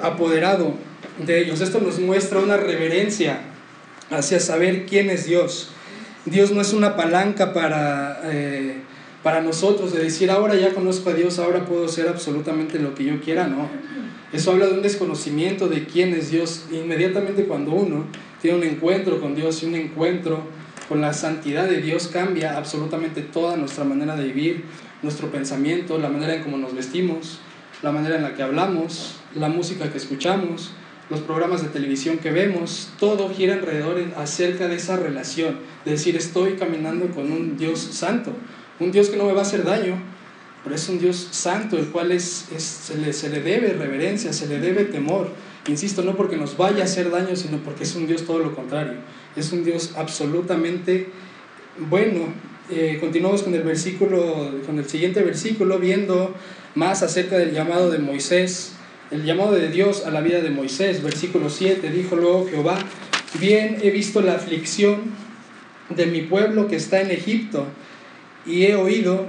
[0.02, 0.74] Apoderado
[1.26, 1.62] de ellos.
[1.62, 3.40] Esto nos muestra una reverencia
[4.10, 5.70] hacia saber quién es Dios.
[6.26, 8.76] Dios no es una palanca para, eh,
[9.28, 13.04] para nosotros de decir, ahora ya conozco a Dios, ahora puedo hacer absolutamente lo que
[13.04, 13.68] yo quiera, no.
[14.32, 16.68] Eso habla de un desconocimiento de quién es Dios.
[16.72, 18.06] Inmediatamente cuando uno
[18.42, 20.44] tiene un encuentro con Dios y un encuentro
[20.88, 24.64] con la santidad de Dios cambia absolutamente toda nuestra manera de vivir,
[25.04, 27.40] nuestro pensamiento, la manera en cómo nos vestimos,
[27.84, 30.72] la manera en la que hablamos, la música que escuchamos,
[31.10, 36.16] los programas de televisión que vemos, todo gira alrededor acerca de esa relación, de decir
[36.16, 38.32] estoy caminando con un Dios santo,
[38.80, 39.96] un Dios que no me va a hacer daño,
[40.64, 44.48] pero es un Dios santo, el cual es, se, le, se le debe reverencia, se
[44.48, 45.30] le debe temor.
[45.68, 48.56] Insisto, no porque nos vaya a hacer daño, sino porque es un Dios todo lo
[48.56, 48.96] contrario
[49.38, 51.08] es un Dios absolutamente
[51.90, 52.34] bueno.
[52.70, 56.36] Eh, continuamos con el versículo, con el siguiente versículo, viendo
[56.76, 58.74] más acerca del llamado de Moisés,
[59.10, 61.02] el llamado de Dios a la vida de Moisés.
[61.02, 62.78] Versículo 7, dijo luego Jehová,
[63.40, 65.02] bien he visto la aflicción
[65.90, 67.68] de mi pueblo que está en Egipto
[68.48, 69.28] y he oído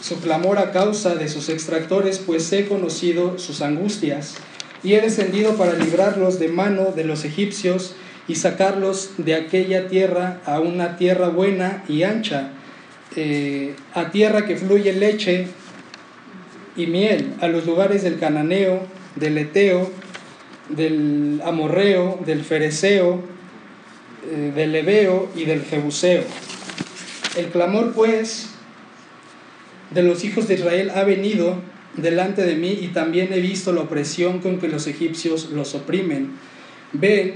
[0.00, 4.36] su clamor a causa de sus extractores, pues he conocido sus angustias
[4.82, 7.94] y he descendido para librarlos de mano de los egipcios
[8.28, 12.50] y sacarlos de aquella tierra a una tierra buena y ancha,
[13.14, 15.46] eh, a tierra que fluye leche
[16.76, 18.82] y miel a los lugares del cananeo,
[19.14, 19.90] del eteo,
[20.68, 23.22] del amorreo, del fereceo,
[24.30, 26.24] eh, del leveo y del jebuseo.
[27.36, 28.48] El clamor pues
[29.90, 31.58] de los hijos de Israel ha venido
[31.96, 36.30] delante de mí y también he visto la opresión con que los egipcios los oprimen.
[36.92, 37.34] Ven,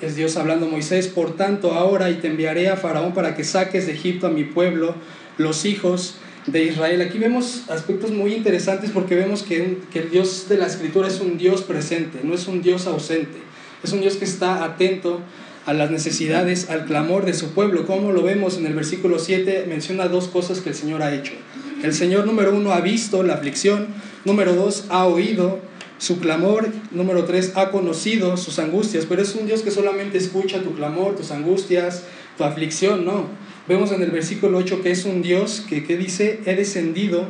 [0.00, 3.42] es Dios hablando a Moisés, por tanto ahora y te enviaré a Faraón para que
[3.42, 4.94] saques de Egipto a mi pueblo,
[5.36, 7.00] los hijos de Israel.
[7.00, 11.20] Aquí vemos aspectos muy interesantes porque vemos que, que el Dios de la Escritura es
[11.20, 13.38] un Dios presente, no es un Dios ausente,
[13.82, 15.20] es un Dios que está atento
[15.68, 17.86] a las necesidades, al clamor de su pueblo.
[17.86, 21.34] Como lo vemos en el versículo 7, menciona dos cosas que el Señor ha hecho.
[21.82, 23.88] El Señor número uno ha visto la aflicción,
[24.24, 25.58] número dos ha oído
[25.98, 30.62] su clamor, número tres ha conocido sus angustias, pero es un Dios que solamente escucha
[30.62, 32.04] tu clamor, tus angustias,
[32.38, 33.26] tu aflicción, no.
[33.68, 37.26] Vemos en el versículo 8 que es un Dios que, que dice, he descendido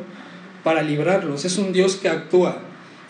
[0.62, 2.60] para librarlos, es un Dios que actúa,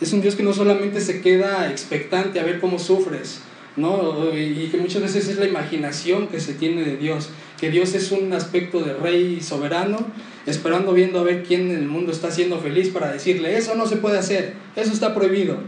[0.00, 3.42] es un Dios que no solamente se queda expectante a ver cómo sufres,
[3.78, 4.36] ¿no?
[4.36, 8.12] Y que muchas veces es la imaginación que se tiene de Dios, que Dios es
[8.12, 9.98] un aspecto de rey soberano,
[10.46, 13.86] esperando viendo a ver quién en el mundo está siendo feliz para decirle, eso no
[13.86, 15.58] se puede hacer, eso está prohibido.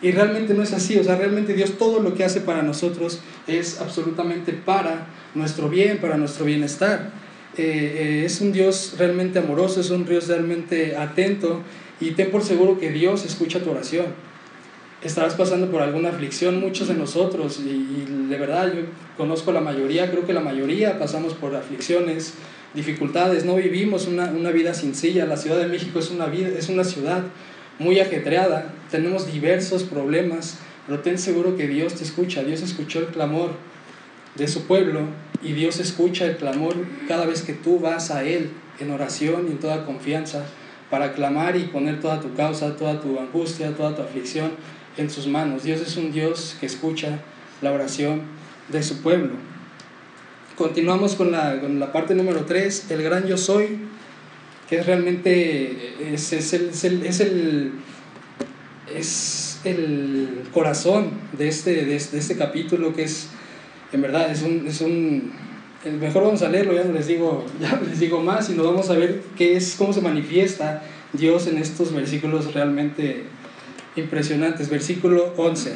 [0.00, 3.18] Y realmente no es así, o sea, realmente Dios todo lo que hace para nosotros
[3.48, 7.10] es absolutamente para nuestro bien, para nuestro bienestar.
[7.56, 11.62] Eh, eh, es un Dios realmente amoroso, es un Dios realmente atento
[12.00, 14.27] y ten por seguro que Dios escucha tu oración
[15.02, 18.82] estarás pasando por alguna aflicción, muchos de nosotros, y, de verdad yo
[19.16, 22.34] conozco la mayoría, creo que la mayoría pasamos por aflicciones,
[22.74, 26.68] dificultades, no vivimos una, una, vida sencilla, la Ciudad de México es una, vida, es
[26.68, 27.22] una ciudad
[27.78, 33.06] muy ajetreada, tenemos diversos problemas, pero ten seguro que Dios te escucha, Dios escuchó el
[33.06, 33.52] clamor
[34.34, 35.02] de su pueblo
[35.42, 36.74] y Dios escucha el clamor
[37.06, 40.44] cada vez que tú vas a Él en oración y en toda confianza
[40.90, 44.50] para clamar y poner toda tu causa, toda tu angustia, toda tu aflicción
[44.98, 45.62] en sus manos.
[45.62, 47.20] Dios es un Dios que escucha
[47.62, 48.22] la oración
[48.68, 49.34] de su pueblo.
[50.56, 53.78] Continuamos con la, con la parte número 3, el gran yo soy,
[54.68, 56.68] que es realmente es, es, el,
[57.04, 57.72] es, el,
[58.94, 63.28] es, el, corazón de este, de este, de este capítulo, que es,
[63.92, 65.32] en verdad, es un, es un
[66.00, 68.90] mejor vamos a leerlo, ya no les digo, ya les digo más, y nos vamos
[68.90, 70.82] a ver qué es, cómo se manifiesta
[71.12, 73.24] Dios en estos versículos realmente
[73.98, 74.68] impresionantes.
[74.68, 75.74] Versículo 11.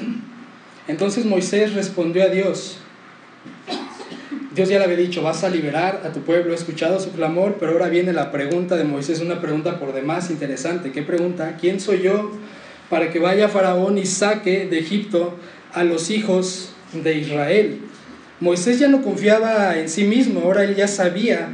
[0.89, 2.79] Entonces Moisés respondió a Dios.
[4.55, 7.57] Dios ya le había dicho, vas a liberar a tu pueblo, he escuchado su clamor,
[7.59, 10.93] pero ahora viene la pregunta de Moisés, una pregunta por demás interesante.
[10.93, 11.57] ¿Qué pregunta?
[11.59, 12.33] ¿Quién soy yo
[12.91, 15.39] para que vaya Faraón y saque de Egipto
[15.73, 17.79] a los hijos de Israel?
[18.41, 21.49] Moisés ya no confiaba en sí mismo, ahora él ya sabía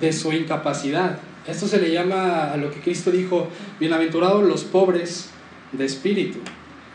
[0.00, 1.18] de su incapacidad.
[1.48, 3.48] Esto se le llama a lo que Cristo dijo,
[3.80, 5.30] bienaventurados los pobres
[5.72, 6.38] de espíritu.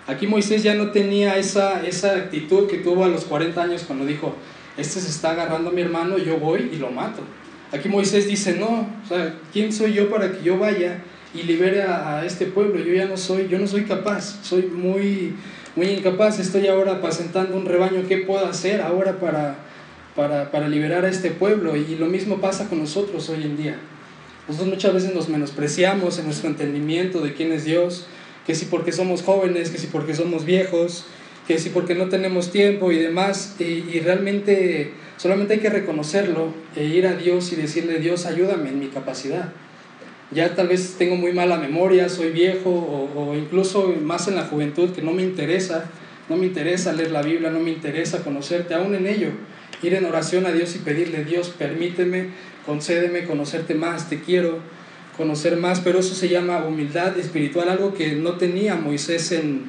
[0.08, 4.06] Aquí Moisés ya no tenía esa, esa actitud que tuvo a los 40 años cuando
[4.06, 4.36] dijo,
[4.78, 7.22] este se está agarrando a mi hermano, yo voy y lo mato.
[7.72, 11.04] Aquí Moisés dice, no, o sea, ¿quién soy yo para que yo vaya
[11.34, 12.84] y libere a, este pueblo?
[12.84, 15.36] Yo ya no soy, yo no soy capaz, soy muy,
[15.76, 19.56] muy incapaz, estoy ahora apacentando un rebaño, ¿qué puedo hacer ahora para,
[20.16, 21.78] para, para liberar a este pueblo?
[21.78, 23.78] Y lo mismo pasa con nosotros hoy en día.
[24.48, 28.08] Nosotros muchas veces nos menospreciamos en nuestro entendimiento de quién es Dios,
[28.46, 31.06] que si porque somos jóvenes, que si porque somos viejos,
[31.48, 36.86] que si porque no tenemos tiempo y demás, y, realmente solamente hay que reconocerlo e
[36.86, 39.52] ir a Dios y decirle, Dios, ayúdame en mi capacidad.
[40.32, 44.92] Ya tal vez tengo muy mala memoria, soy viejo o, incluso más en la juventud
[44.92, 45.90] que no me interesa,
[46.30, 49.30] no me interesa leer la Biblia, no me interesa conocerte, aún en ello,
[49.84, 52.28] ir en oración a Dios y pedirle, Dios, permíteme,
[52.66, 54.60] concédeme conocerte más, te quiero,
[55.22, 59.66] conocer más, pero eso se llama humildad espiritual, algo que no tenía Moisés en,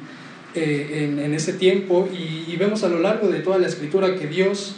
[0.54, 2.08] eh, en, ese tiempo.
[2.10, 4.76] Y, vemos a lo largo de toda la escritura que Dios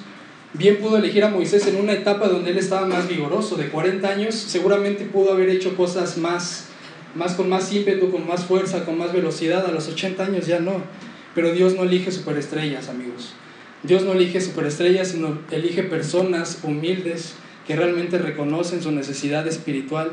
[0.52, 4.08] bien pudo elegir a Moisés en una etapa donde él estaba más vigoroso, de 40
[4.08, 6.66] años, seguramente pudo haber hecho cosas más,
[7.14, 10.58] más con más ímpetu, con más fuerza, con más velocidad, a los 80 años ya
[10.58, 10.82] no,
[11.36, 13.32] pero Dios no elige superestrellas, amigos.
[13.84, 17.34] Dios no elige superestrellas, sino elige personas humildes
[17.64, 20.12] que realmente reconocen su necesidad espiritual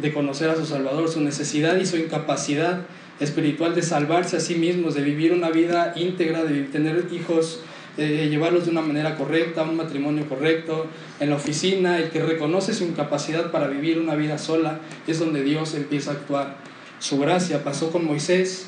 [0.00, 2.82] de conocer a su Salvador, su necesidad y su incapacidad
[3.20, 7.60] espiritual de salvarse a sí mismos, de vivir una vida íntegra, de tener hijos,
[7.96, 10.86] de llevarlos de una manera correcta, un matrimonio correcto,
[11.18, 15.42] en la oficina, el que reconoce su incapacidad para vivir una vida sola, es donde
[15.42, 16.56] Dios empieza a actuar.
[17.00, 18.66] Su gracia pasó con Moisés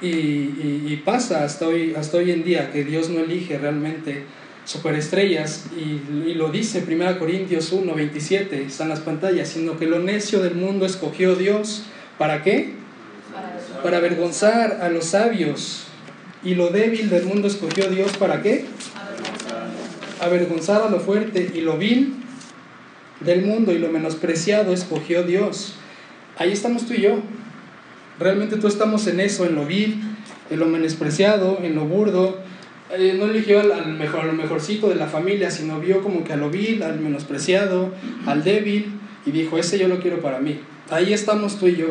[0.00, 4.24] y, y pasa hasta hoy, hasta hoy en día, que Dios no elige realmente
[4.64, 10.40] superestrellas, y, lo dice 1 Corintios 1, 27, están las pantallas, sino que lo necio
[10.40, 11.84] del mundo escogió Dios
[12.22, 12.70] ¿Para qué?
[13.82, 15.86] Para avergonzar a los sabios.
[16.44, 18.64] Y lo débil del mundo escogió Dios para qué?
[20.20, 22.14] Avergonzar a lo fuerte y lo vil
[23.20, 25.74] del mundo y lo menospreciado escogió Dios.
[26.38, 27.20] Ahí estamos tú y yo.
[28.18, 30.00] Realmente tú estamos en eso, en lo vil,
[30.50, 32.38] en lo menospreciado, en lo burdo.
[32.94, 36.34] Eh, no eligió al, mejor, a lo mejorcito de la familia, sino vio como que
[36.34, 37.90] a lo vil, al menospreciado,
[38.26, 38.92] al débil,
[39.24, 40.60] y dijo, ese yo lo quiero para mí.
[40.90, 41.86] Ahí estamos tú y yo.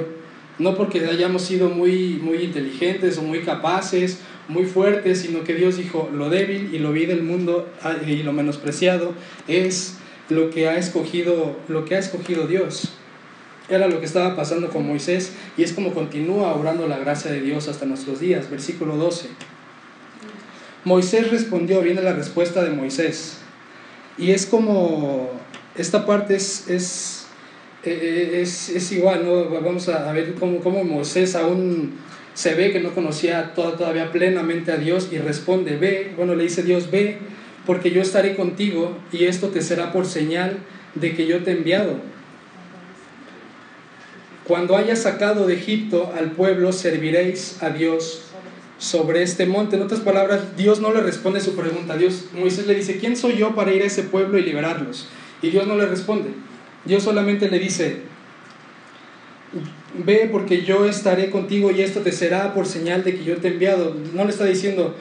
[0.60, 5.78] No porque hayamos sido muy, muy inteligentes o muy capaces, muy fuertes, sino que Dios
[5.78, 9.14] dijo, lo débil y lo vil del mundo ah, y lo menospreciado
[9.48, 9.98] es
[10.30, 12.94] lo que ha escogido, lo que ha escogido Dios.
[13.70, 17.42] Era lo que estaba pasando con Moisés y es como continúa obrando la gracia de
[17.42, 18.52] Dios hasta nuestros días.
[18.52, 19.30] Versículo 12.
[20.84, 23.38] Moisés respondió, viene la respuesta de Moisés.
[24.18, 25.30] Y es como,
[25.76, 27.28] esta parte es, es,
[27.84, 29.50] eh, es, es igual, ¿no?
[29.62, 31.94] Vamos a ver cómo, cómo, Moisés aún
[32.34, 36.64] se ve que no conocía todavía plenamente a Dios y responde, ve, bueno, le dice
[36.64, 37.18] Dios, ve,
[37.66, 40.58] porque yo estaré contigo y esto te será por señal
[40.96, 41.98] de que yo te he enviado.
[44.48, 48.31] Cuando hayas sacado de Egipto al pueblo, serviréis a Dios
[48.82, 49.76] sobre este monte.
[49.76, 51.96] En otras palabras, Dios no le responde su pregunta.
[51.98, 55.08] Dios, Moisés le dice, ¿quién soy yo para ir a ese pueblo y liberarlos?
[55.44, 56.32] Y Dios no le responde.
[56.84, 57.98] Dios solamente le dice,
[60.04, 63.50] ve porque yo estaré contigo y esto te será por señal de que yo te
[63.50, 63.96] he enviado.
[64.16, 64.96] No le está diciendo,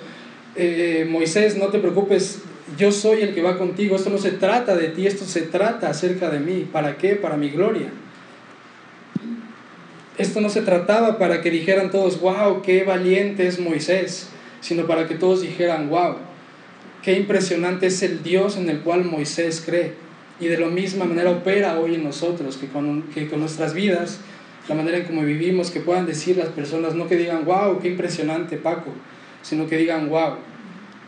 [0.56, 2.40] eh, Moisés, no te preocupes,
[2.76, 5.88] yo soy el que va contigo, esto no se trata de ti, esto se trata
[5.88, 6.68] acerca de mí.
[6.70, 7.16] ¿Para qué?
[7.16, 7.90] Para mi gloria.
[10.20, 14.28] Esto no se trataba para que dijeran todos, wow, qué valiente es Moisés,
[14.60, 16.16] sino para que todos dijeran, wow,
[17.02, 19.94] qué impresionante es el Dios en el cual Moisés cree.
[20.38, 24.20] Y de la misma manera opera hoy en nosotros, que con, que con nuestras vidas,
[24.68, 27.88] la manera en cómo vivimos, que puedan decir las personas, no que digan, wow, qué
[27.88, 28.92] impresionante Paco,
[29.40, 30.34] sino que digan, wow,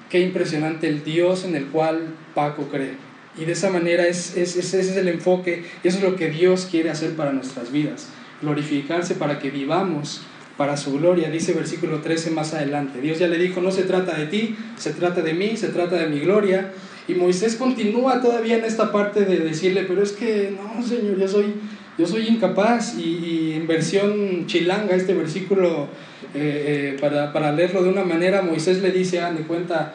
[0.09, 2.94] qué impresionante el Dios en el cual Paco cree.
[3.37, 6.66] Y de esa manera es, ese es el enfoque, y eso es lo que Dios
[6.70, 8.09] quiere hacer para nuestras vidas,
[8.42, 10.22] glorificarse para que vivamos
[10.57, 13.00] para su gloria, dice versículo 13 más adelante.
[13.00, 15.96] Dios ya le dijo, no se trata de ti, se trata de mí, se trata
[15.96, 16.72] de mi gloria.
[17.09, 21.26] Y Moisés continúa todavía en esta parte de decirle, pero es que no, Señor, yo
[21.26, 21.55] soy,
[21.98, 22.96] yo soy incapaz.
[22.98, 25.88] Y, en versión chilanga, este versículo,
[26.35, 29.94] eh, eh, para, para, leerlo de una manera, Moisés le dice, ah, cuenta,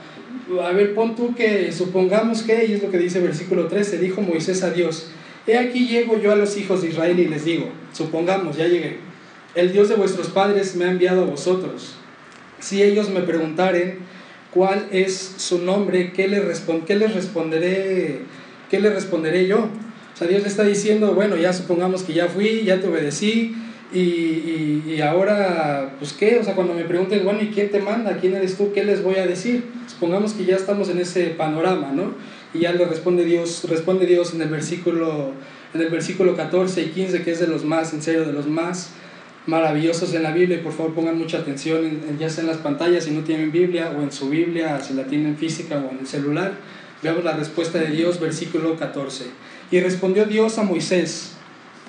[0.64, 4.22] a ver, pon tú que supongamos que, y es lo que dice versículo 13, dijo
[4.22, 5.08] Moisés a Dios,
[5.48, 8.98] he aquí llego yo a los hijos de Israel y les digo, supongamos, ya llegué,
[9.56, 11.96] el Dios de vuestros padres me ha enviado a vosotros.
[12.60, 14.00] Si ellos me preguntaren
[14.52, 18.22] cuál es su nombre, ¿qué les, qué les responderé?
[18.70, 19.70] ¿Qué les responderé yo?
[20.14, 23.56] O sea, Dios le está diciendo, bueno, ya supongamos que ya fui, ya te obedecí,
[23.94, 28.18] y, y, ahora, pues qué, o sea, cuando me pregunten, bueno, ¿y quién te manda?
[28.18, 28.74] ¿Quién eres tú?
[28.74, 29.64] ¿Qué les voy a decir?
[29.88, 32.14] Supongamos que ya estamos en ese panorama, ¿no?
[32.58, 35.32] Y ya le responde Dios, responde Dios en el versículo,
[35.74, 38.48] en el versículo 14 y 15, que es de los más, en serio, de los
[38.48, 38.90] más
[39.46, 40.58] maravillosos en la Biblia.
[40.58, 43.94] Y por favor pongan mucha atención, ya sea en las pantallas si no tienen Biblia,
[43.96, 46.54] o en su Biblia, si la tienen física o en el celular.
[47.04, 49.26] Veamos la respuesta de Dios, versículo 14.
[49.70, 51.34] Y respondió Dios a Moisés,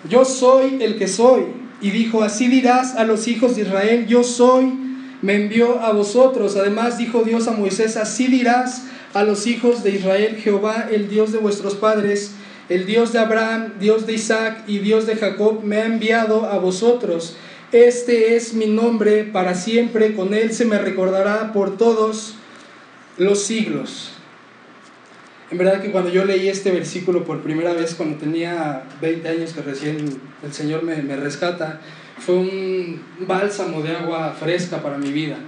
[0.09, 1.45] yo soy el que soy
[1.81, 4.71] y dijo, así dirás a los hijos de Israel, yo soy,
[5.23, 6.57] me envió a vosotros.
[6.57, 11.33] Además dijo Dios a Moisés, así dirás a los hijos de Israel, Jehová, el Dios
[11.33, 12.33] de vuestros padres,
[12.69, 16.59] el Dios de Abraham, Dios de Isaac y Dios de Jacob, me ha enviado a
[16.59, 17.37] vosotros.
[17.73, 22.35] Este es mi nombre para siempre, con él se me recordará por todos
[23.17, 24.13] los siglos.
[25.51, 29.53] En verdad que cuando yo leí este versículo por primera vez, cuando tenía 20 años
[29.55, 31.81] que recién el Señor me, me rescata,
[32.19, 35.39] fue un bálsamo de agua fresca para mi vida.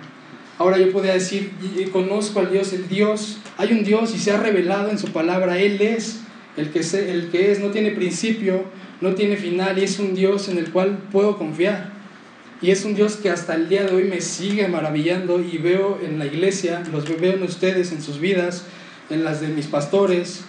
[0.60, 1.52] Ahora yo podía decir,
[1.90, 5.58] conozco al Dios, el Dios, hay un Dios y se ha revelado en su palabra,
[5.58, 6.20] Él es
[6.58, 6.80] el que,
[7.10, 8.64] el que es, no tiene principio,
[9.00, 11.94] no tiene final y es un Dios en el cual puedo confiar.
[12.60, 15.98] Y es un Dios que hasta el día de hoy me sigue maravillando y veo
[16.04, 18.66] en la iglesia, los veo en ustedes, en sus vidas,
[19.08, 20.42] en las de mis pastores,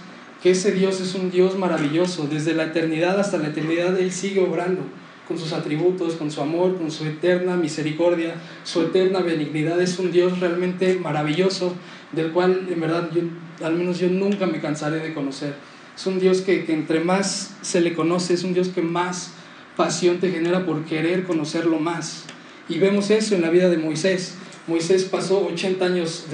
[0.44, 2.28] que ese Dios es un Dios maravilloso.
[2.30, 4.84] Desde la eternidad hasta la eternidad Él sigue obrando
[5.32, 9.82] con sus atributos, con su amor, con su eterna misericordia, su eterna benignidad.
[9.82, 11.74] Es un Dios realmente maravilloso,
[12.12, 13.22] del cual en verdad yo,
[13.66, 15.54] al menos yo nunca me cansaré de conocer.
[15.96, 19.32] Es un Dios que, que entre más se le conoce, es un Dios que más
[19.78, 22.26] pasión te genera por querer conocerlo más.
[22.68, 24.36] Y vemos eso en la vida de Moisés.
[24.68, 26.26] Moisés pasó 80 años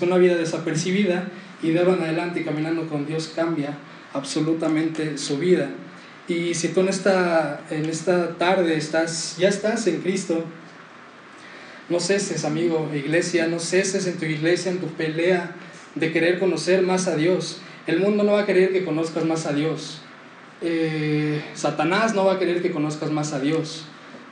[0.00, 1.28] con una vida desapercibida
[1.62, 3.78] y de ahora en adelante caminando con Dios cambia
[4.12, 5.70] absolutamente su vida.
[6.30, 10.44] Y si tú en esta, en esta tarde estás, ya estás en Cristo,
[11.88, 15.56] no ceses, amigo, iglesia, no ceses en tu iglesia, en tu pelea
[15.96, 17.60] de querer conocer más a Dios.
[17.88, 20.02] El mundo no va a querer que conozcas más a Dios.
[20.62, 23.86] Eh, Satanás no va a querer que conozcas más a Dios.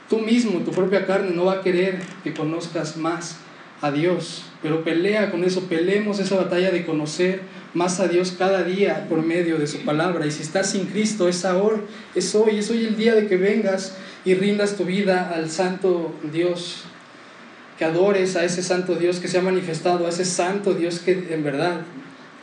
[0.07, 3.39] Tú mismo, tu propia carne, no va a querer que conozcas más
[3.81, 4.45] a Dios.
[4.61, 7.41] Pero pelea con eso, peleemos esa batalla de conocer
[7.73, 10.25] más a Dios cada día por medio de su palabra.
[10.25, 11.77] Y si estás sin Cristo, es ahora,
[12.15, 13.95] es hoy, es hoy el día de que vengas
[14.25, 16.83] y rindas tu vida al Santo Dios.
[17.77, 21.27] Que adores a ese Santo Dios que se ha manifestado, a ese Santo Dios que
[21.29, 21.81] en verdad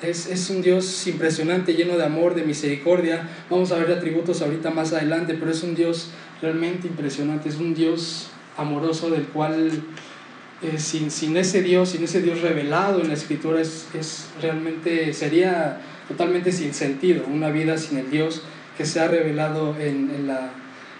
[0.02, 3.28] es, es, un Dios impresionante, lleno de amor, de misericordia.
[3.50, 6.10] Vamos a ver atributos ahorita más adelante, pero es un Dios
[6.40, 7.48] realmente impresionante.
[7.48, 9.70] Es un Dios amoroso del cual
[10.62, 15.12] eh, sin, sin, ese Dios, sin ese Dios revelado en la Escritura, es, es, realmente
[15.12, 18.42] sería totalmente sin sentido una vida sin el Dios
[18.78, 20.52] que se ha revelado en, en, la,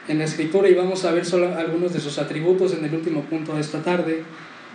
[0.09, 0.69] en la Escritura.
[0.69, 3.83] Y vamos a ver solo algunos de sus atributos en el último punto de esta
[3.83, 4.25] tarde.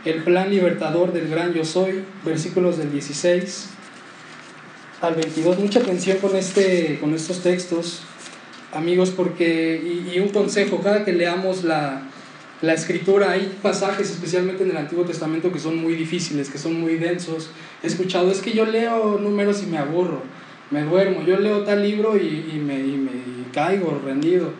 [0.04, 3.70] El plan libertador del gran yo soy, versículos del 16
[5.02, 5.60] al 22.
[5.60, 8.02] Mucha atención con, este, con estos textos,
[8.74, 12.11] amigos, porque, y, y un consejo, cada que leamos la,
[12.62, 16.80] la escritura, hay pasajes especialmente en el Antiguo Testamento que son muy difíciles, que son
[16.80, 17.50] muy densos.
[17.82, 20.22] He escuchado, es que yo leo números y me aburro,
[20.70, 23.12] me duermo, yo leo tal libro y, y me, y me
[23.52, 24.52] caigo rendido.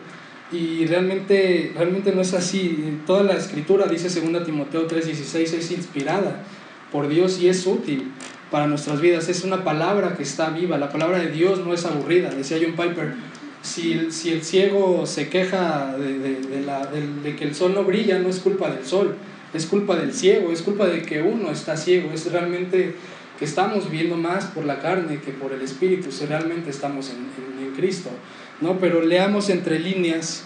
[0.50, 2.98] Y realmente, realmente no es así.
[3.06, 6.44] Toda la escritura, dice 2 Timoteo 3:16, es inspirada
[6.90, 8.12] por Dios y es útil
[8.50, 9.28] para nuestras vidas.
[9.28, 10.76] Es una palabra que está viva.
[10.76, 13.14] La palabra de Dios no es aburrida, decía John Piper
[13.62, 18.18] si, si el ciego se queja de, de, la, de, que el sol no brilla,
[18.18, 19.16] no es culpa del sol,
[19.54, 22.96] es culpa del ciego, es culpa de que uno está ciego, es realmente
[23.38, 27.16] que estamos viendo más por la carne que por el espíritu, si realmente estamos en,
[27.60, 28.10] en, en Cristo.
[28.60, 28.78] ¿no?
[28.78, 30.44] Pero leamos entre líneas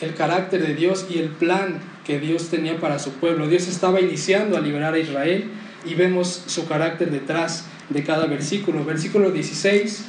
[0.00, 3.48] el carácter de Dios y el plan que Dios tenía para su pueblo.
[3.48, 5.50] Dios estaba iniciando a liberar a Israel
[5.84, 8.84] y vemos su carácter detrás de cada versículo.
[8.84, 10.04] Versículo 16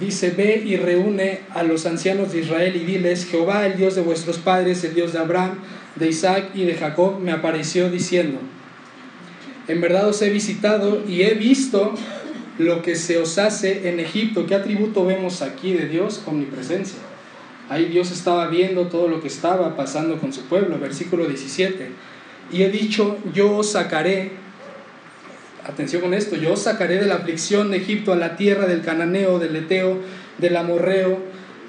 [0.00, 4.02] dice, ve y reúne a los ancianos de Israel y diles, Jehová, el Dios de
[4.02, 5.58] vuestros padres, el Dios de Abraham,
[5.96, 8.38] de Isaac y de Jacob, me apareció diciendo,
[9.68, 11.94] en verdad os he visitado y he visto
[12.58, 14.46] lo que se os hace en Egipto.
[14.46, 16.22] ¿Qué atributo vemos aquí de Dios?
[16.26, 16.98] Omnipresencia.
[17.68, 21.88] Ahí Dios estaba viendo todo lo que estaba pasando con su pueblo, versículo 17.
[22.52, 24.32] Y he dicho, yo os sacaré
[25.70, 29.38] atención con esto, yo sacaré de la aflicción de Egipto a la tierra del cananeo,
[29.38, 29.98] del eteo,
[30.38, 31.18] del amorreo,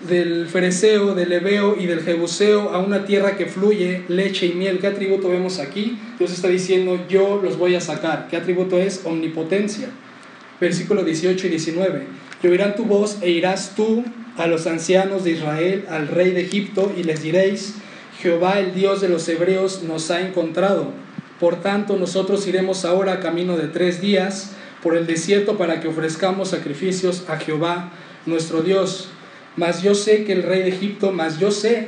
[0.07, 4.79] del fereceo, del ebeo y del jebuseo a una tierra que fluye leche y miel.
[4.79, 5.97] ¿Qué atributo vemos aquí?
[6.17, 8.27] Dios está diciendo, yo los voy a sacar.
[8.29, 9.01] ¿Qué atributo es?
[9.03, 9.89] Omnipotencia.
[10.59, 12.07] Versículo 18 y 19.
[12.43, 14.03] Y oirán tu voz e irás tú
[14.37, 17.75] a los ancianos de Israel, al rey de Egipto, y les diréis,
[18.21, 20.91] Jehová el Dios de los hebreos nos ha encontrado
[21.41, 24.51] por tanto, nosotros iremos ahora camino de tres días
[24.83, 27.89] por el desierto para que ofrezcamos sacrificios a Jehová
[28.27, 29.09] nuestro Dios.
[29.57, 31.87] Mas yo sé que el rey de Egipto, mas yo sé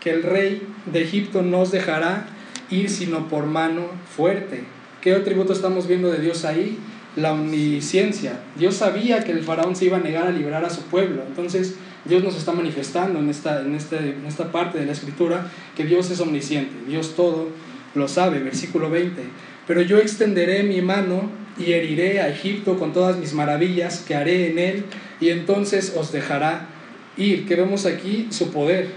[0.00, 2.28] que el rey de Egipto no os dejará
[2.70, 4.64] ir sino por mano fuerte.
[5.02, 6.78] ¿Qué atributo estamos viendo de Dios ahí?
[7.14, 8.40] La omnisciencia.
[8.56, 11.24] Dios sabía que el faraón se iba a negar a liberar a su pueblo.
[11.28, 11.74] Entonces
[12.06, 15.84] Dios nos está manifestando en esta, en este, en esta parte de la escritura que
[15.84, 17.48] Dios es omnisciente, Dios todo
[17.94, 19.22] lo sabe, versículo 20.
[19.66, 24.50] Pero yo extenderé mi mano y heriré a Egipto con todas mis maravillas que haré
[24.50, 24.84] en él,
[25.20, 26.68] y entonces os dejará
[27.16, 27.46] ir.
[27.46, 28.88] Que vemos aquí su poder.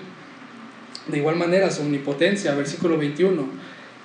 [1.08, 3.46] De igual manera, su omnipotencia, versículo 21.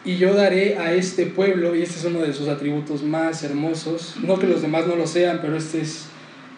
[0.04, 4.14] Y yo daré a este pueblo, y este es uno de sus atributos más hermosos,
[4.22, 6.06] no que los demás no lo sean, pero este es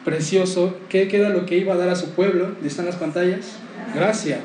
[0.04, 0.76] precioso.
[0.88, 2.52] ¿Qué queda lo que iba a dar a su pueblo?
[2.64, 3.56] ¿Están las pantallas?
[3.94, 4.40] Gracia.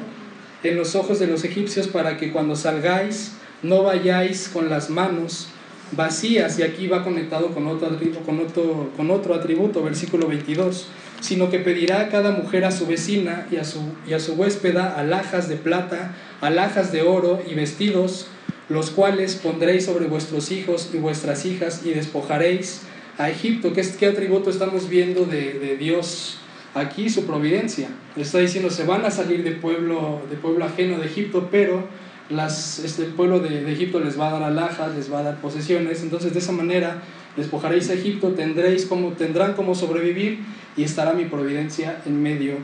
[0.63, 3.33] En los ojos de los egipcios para que cuando salgáis
[3.63, 5.47] no vayáis con las manos
[5.95, 7.89] vacías, y aquí va conectado con otro,
[8.25, 10.87] con otro, con otro atributo, versículo 22,
[11.21, 14.33] sino que pedirá a cada mujer a su vecina y a su, y a su
[14.33, 18.27] huéspeda alhajas de plata, alhajas de oro y vestidos,
[18.69, 22.81] los cuales pondréis sobre vuestros hijos y vuestras hijas y despojaréis
[23.17, 23.73] a Egipto.
[23.73, 26.39] ¿Qué, qué atributo estamos viendo de, de Dios?
[26.73, 27.89] Aquí su providencia.
[28.17, 31.87] Está diciendo, se van a salir de pueblo, de pueblo ajeno de Egipto, pero
[32.29, 35.41] las, este, el pueblo de, Egipto les va a dar alhajas, les va a dar
[35.41, 37.01] posesiones, entonces de esa manera
[37.35, 40.39] despojaréis a Egipto, tendréis como, tendrán como sobrevivir
[40.77, 42.55] y estará mi providencia en medio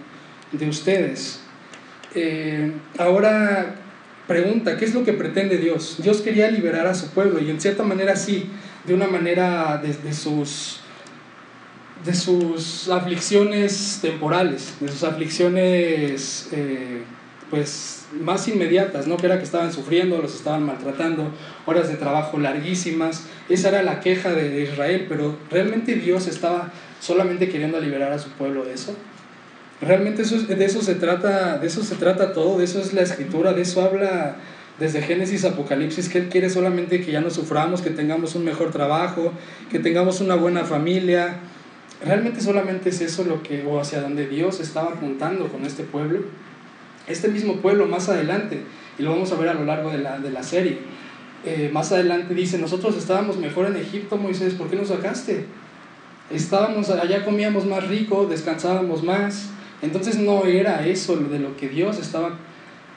[0.51, 1.41] de ustedes.
[2.15, 3.75] Eh, ahora
[4.27, 5.97] pregunta, ¿qué es lo que pretende Dios?
[6.01, 8.49] Dios quería liberar a su pueblo y en cierta manera sí,
[8.85, 10.81] de una manera de, de sus
[12.05, 17.03] de sus aflicciones temporales, de sus aflicciones eh,
[17.49, 19.17] pues más inmediatas, ¿no?
[19.17, 21.31] que era que estaban sufriendo, los estaban maltratando,
[21.65, 27.49] horas de trabajo larguísimas, esa era la queja de, Israel, pero realmente Dios estaba solamente
[27.49, 28.95] queriendo liberar a su pueblo de eso.
[29.81, 33.01] Realmente eso, de, eso se trata, de eso se trata todo, de eso es la
[33.01, 34.37] escritura, de eso habla
[34.77, 38.71] desde Génesis Apocalipsis, que Él quiere solamente que ya no suframos, que tengamos un mejor
[38.71, 39.33] trabajo,
[39.69, 41.37] que tengamos una buena familia.
[42.03, 46.21] Realmente solamente es eso lo que, o hacia donde Dios estaba apuntando con este pueblo.
[47.09, 48.61] Este mismo pueblo más adelante,
[48.97, 50.77] y lo vamos a ver a lo largo de la, de la serie,
[51.45, 55.45] eh, más adelante dice, nosotros estábamos mejor en Egipto, Moisés, ¿por qué nos sacaste?
[56.29, 59.49] Estábamos, allá comíamos más rico, descansábamos más.
[59.81, 62.37] Entonces no era eso de lo que Dios estaba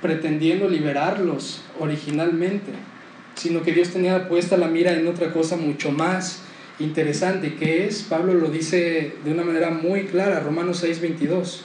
[0.01, 2.73] pretendiendo liberarlos originalmente,
[3.37, 6.43] sino que Dios tenía puesta la mira en otra cosa mucho más
[6.81, 11.63] interesante, que es, Pablo lo dice de una manera muy clara, Romanos 6:22.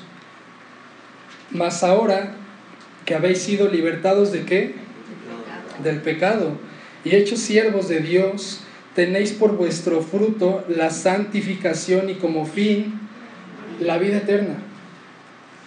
[1.51, 2.33] Mas ahora
[3.05, 4.75] que habéis sido libertados de qué?
[5.83, 6.57] Del pecado
[7.03, 8.61] y hechos siervos de Dios,
[8.95, 12.99] tenéis por vuestro fruto la santificación y como fin
[13.79, 14.57] la vida eterna.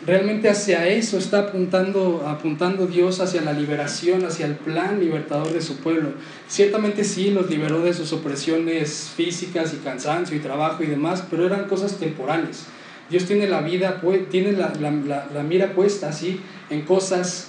[0.07, 5.61] Realmente hacia eso está apuntando, apuntando Dios, hacia la liberación, hacia el plan libertador de
[5.61, 6.12] su pueblo.
[6.49, 11.47] Ciertamente sí, los liberó de sus opresiones físicas y cansancio y trabajo y demás, pero
[11.47, 12.64] eran cosas temporales.
[13.11, 14.00] Dios tiene la vida,
[14.30, 16.40] tiene la, mira puesta así
[16.70, 17.48] en cosas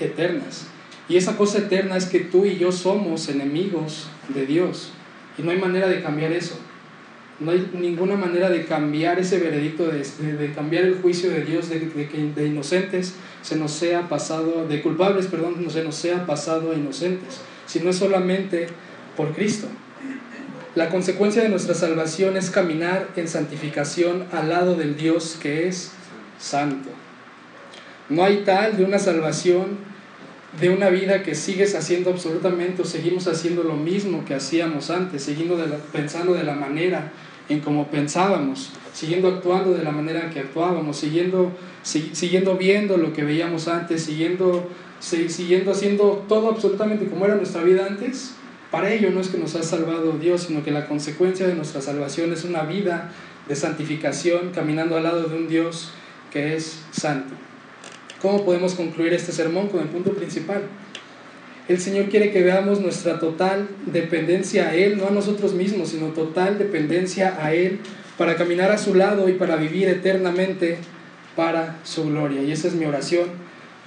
[0.00, 0.66] eternas.
[1.08, 4.90] Y esa cosa eterna es que tú y yo somos enemigos de Dios.
[5.38, 6.58] Y no hay manera de cambiar eso.
[7.38, 11.88] No hay ninguna manera de cambiar ese veredicto, de, cambiar el juicio de Dios, de,
[11.88, 16.72] que de inocentes se nos sea pasado, de culpables, perdón, no se nos sea pasado
[16.72, 18.66] a inocentes, sino es solamente
[19.16, 19.68] por Cristo.
[20.74, 25.92] La consecuencia de nuestra salvación es caminar en santificación al lado del Dios que es
[26.38, 26.88] santo.
[28.08, 29.92] No hay tal de una salvación
[30.58, 35.24] de una vida que sigues haciendo absolutamente o seguimos haciendo lo mismo que hacíamos antes,
[35.24, 35.62] siguiendo
[35.92, 37.12] pensando de la manera
[37.50, 41.52] en como pensábamos, siguiendo actuando de la manera en que actuábamos, siguiendo,
[41.82, 44.70] siguiendo viendo lo que veíamos antes, siguiendo,
[45.00, 48.36] siguiendo haciendo todo absolutamente como era nuestra vida antes.
[48.72, 51.82] Para ello no es que nos ha salvado Dios, sino que la consecuencia de nuestra
[51.82, 53.12] salvación es una vida
[53.46, 55.92] de santificación, caminando al lado de un Dios
[56.32, 57.34] que es santo.
[58.22, 60.62] ¿Cómo podemos concluir este sermón con el punto principal?
[61.68, 66.06] El Señor quiere que veamos nuestra total dependencia a Él, no a nosotros mismos, sino
[66.06, 67.78] total dependencia a Él
[68.16, 70.78] para caminar a su lado y para vivir eternamente
[71.36, 72.42] para su gloria.
[72.42, 73.26] Y esa es mi oración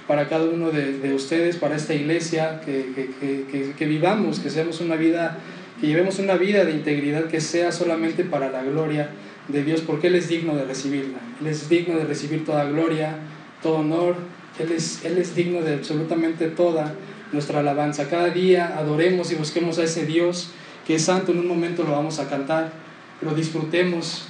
[0.06, 4.96] para cada uno de, ustedes, para esta iglesia, que, que, que, vivamos, que seamos una
[4.96, 5.38] vida,
[5.80, 9.10] que llevemos una vida de integridad que sea solamente para la gloria
[9.48, 11.18] de Dios, porque Él es digno de recibirla.
[11.40, 13.16] Él es digno de recibir toda gloria,
[13.62, 14.16] todo honor.
[14.60, 16.94] Él es, Él es digno de absolutamente toda
[17.32, 18.08] nuestra alabanza.
[18.08, 20.50] Cada día adoremos y busquemos a ese Dios
[20.86, 21.32] que es santo.
[21.32, 22.70] En un momento lo vamos a cantar,
[23.18, 24.28] pero disfrutemos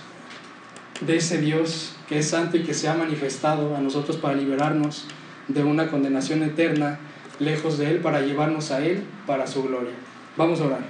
[1.02, 5.06] de ese Dios que es santo y que se ha manifestado a nosotros para liberarnos
[5.48, 6.98] de una condenación eterna
[7.38, 9.92] lejos de Él, para llevarnos a Él para su gloria.
[10.36, 10.80] Vamos a orar.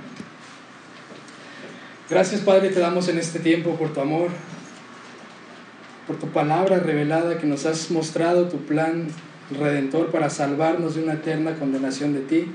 [2.09, 4.29] Gracias Padre, te damos en este tiempo por tu amor,
[6.07, 9.09] por tu palabra revelada que nos has mostrado tu plan
[9.59, 12.47] redentor para salvarnos de una eterna condenación de ti,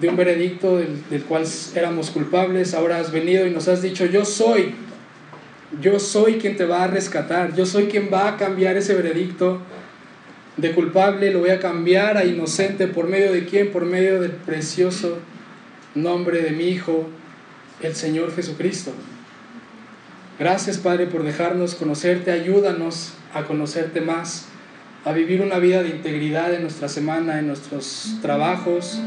[0.00, 1.44] de un veredicto del, cual
[1.74, 2.72] éramos culpables.
[2.72, 4.74] Ahora has venido y nos has dicho, yo soy,
[5.80, 9.60] yo soy quien te va a rescatar, yo soy quien va a cambiar ese veredicto
[10.56, 12.86] de culpable, lo voy a cambiar a inocente.
[12.86, 13.70] ¿Por medio de quién?
[13.70, 15.18] Por medio del precioso
[15.94, 17.08] nombre de mi Hijo,
[17.82, 18.92] el Señor Jesucristo.
[20.38, 24.46] Gracias Padre por dejarnos conocerte, ayúdanos a conocerte más,
[25.04, 29.00] a vivir una vida de integridad en nuestra semana, en nuestros trabajos,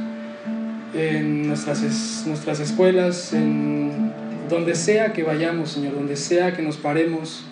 [0.95, 4.11] en nuestras, nuestras escuelas, en
[4.49, 7.43] donde sea que vayamos, Señor, donde sea que nos paremos,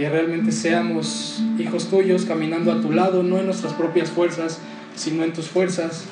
[0.00, 4.58] que realmente seamos hijos tuyos caminando a tu lado, no en nuestras propias fuerzas,
[4.96, 6.06] sino en tus fuerzas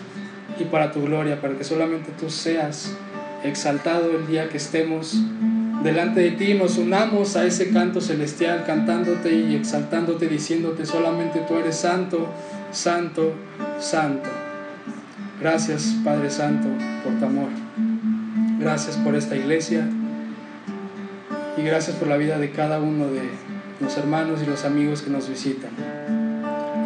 [0.60, 2.94] y para tu gloria, para que solamente tú seas
[3.44, 5.16] exaltado el día que estemos
[5.82, 11.54] delante de ti, nos unamos a ese canto celestial, cantándote y exaltándote, diciéndote solamente tú
[11.56, 12.28] eres santo,
[12.70, 13.32] santo,
[13.80, 14.28] santo.
[15.40, 16.68] Gracias Padre Santo
[17.02, 17.48] por tu amor.
[18.60, 19.88] Gracias por esta iglesia
[21.56, 23.47] y gracias por la vida de cada uno de
[23.80, 25.70] los hermanos y los amigos que nos visitan.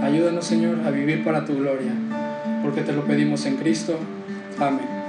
[0.03, 1.93] Ayúdanos Señor a vivir para tu gloria,
[2.63, 3.99] porque te lo pedimos en Cristo.
[4.59, 5.02] Amén.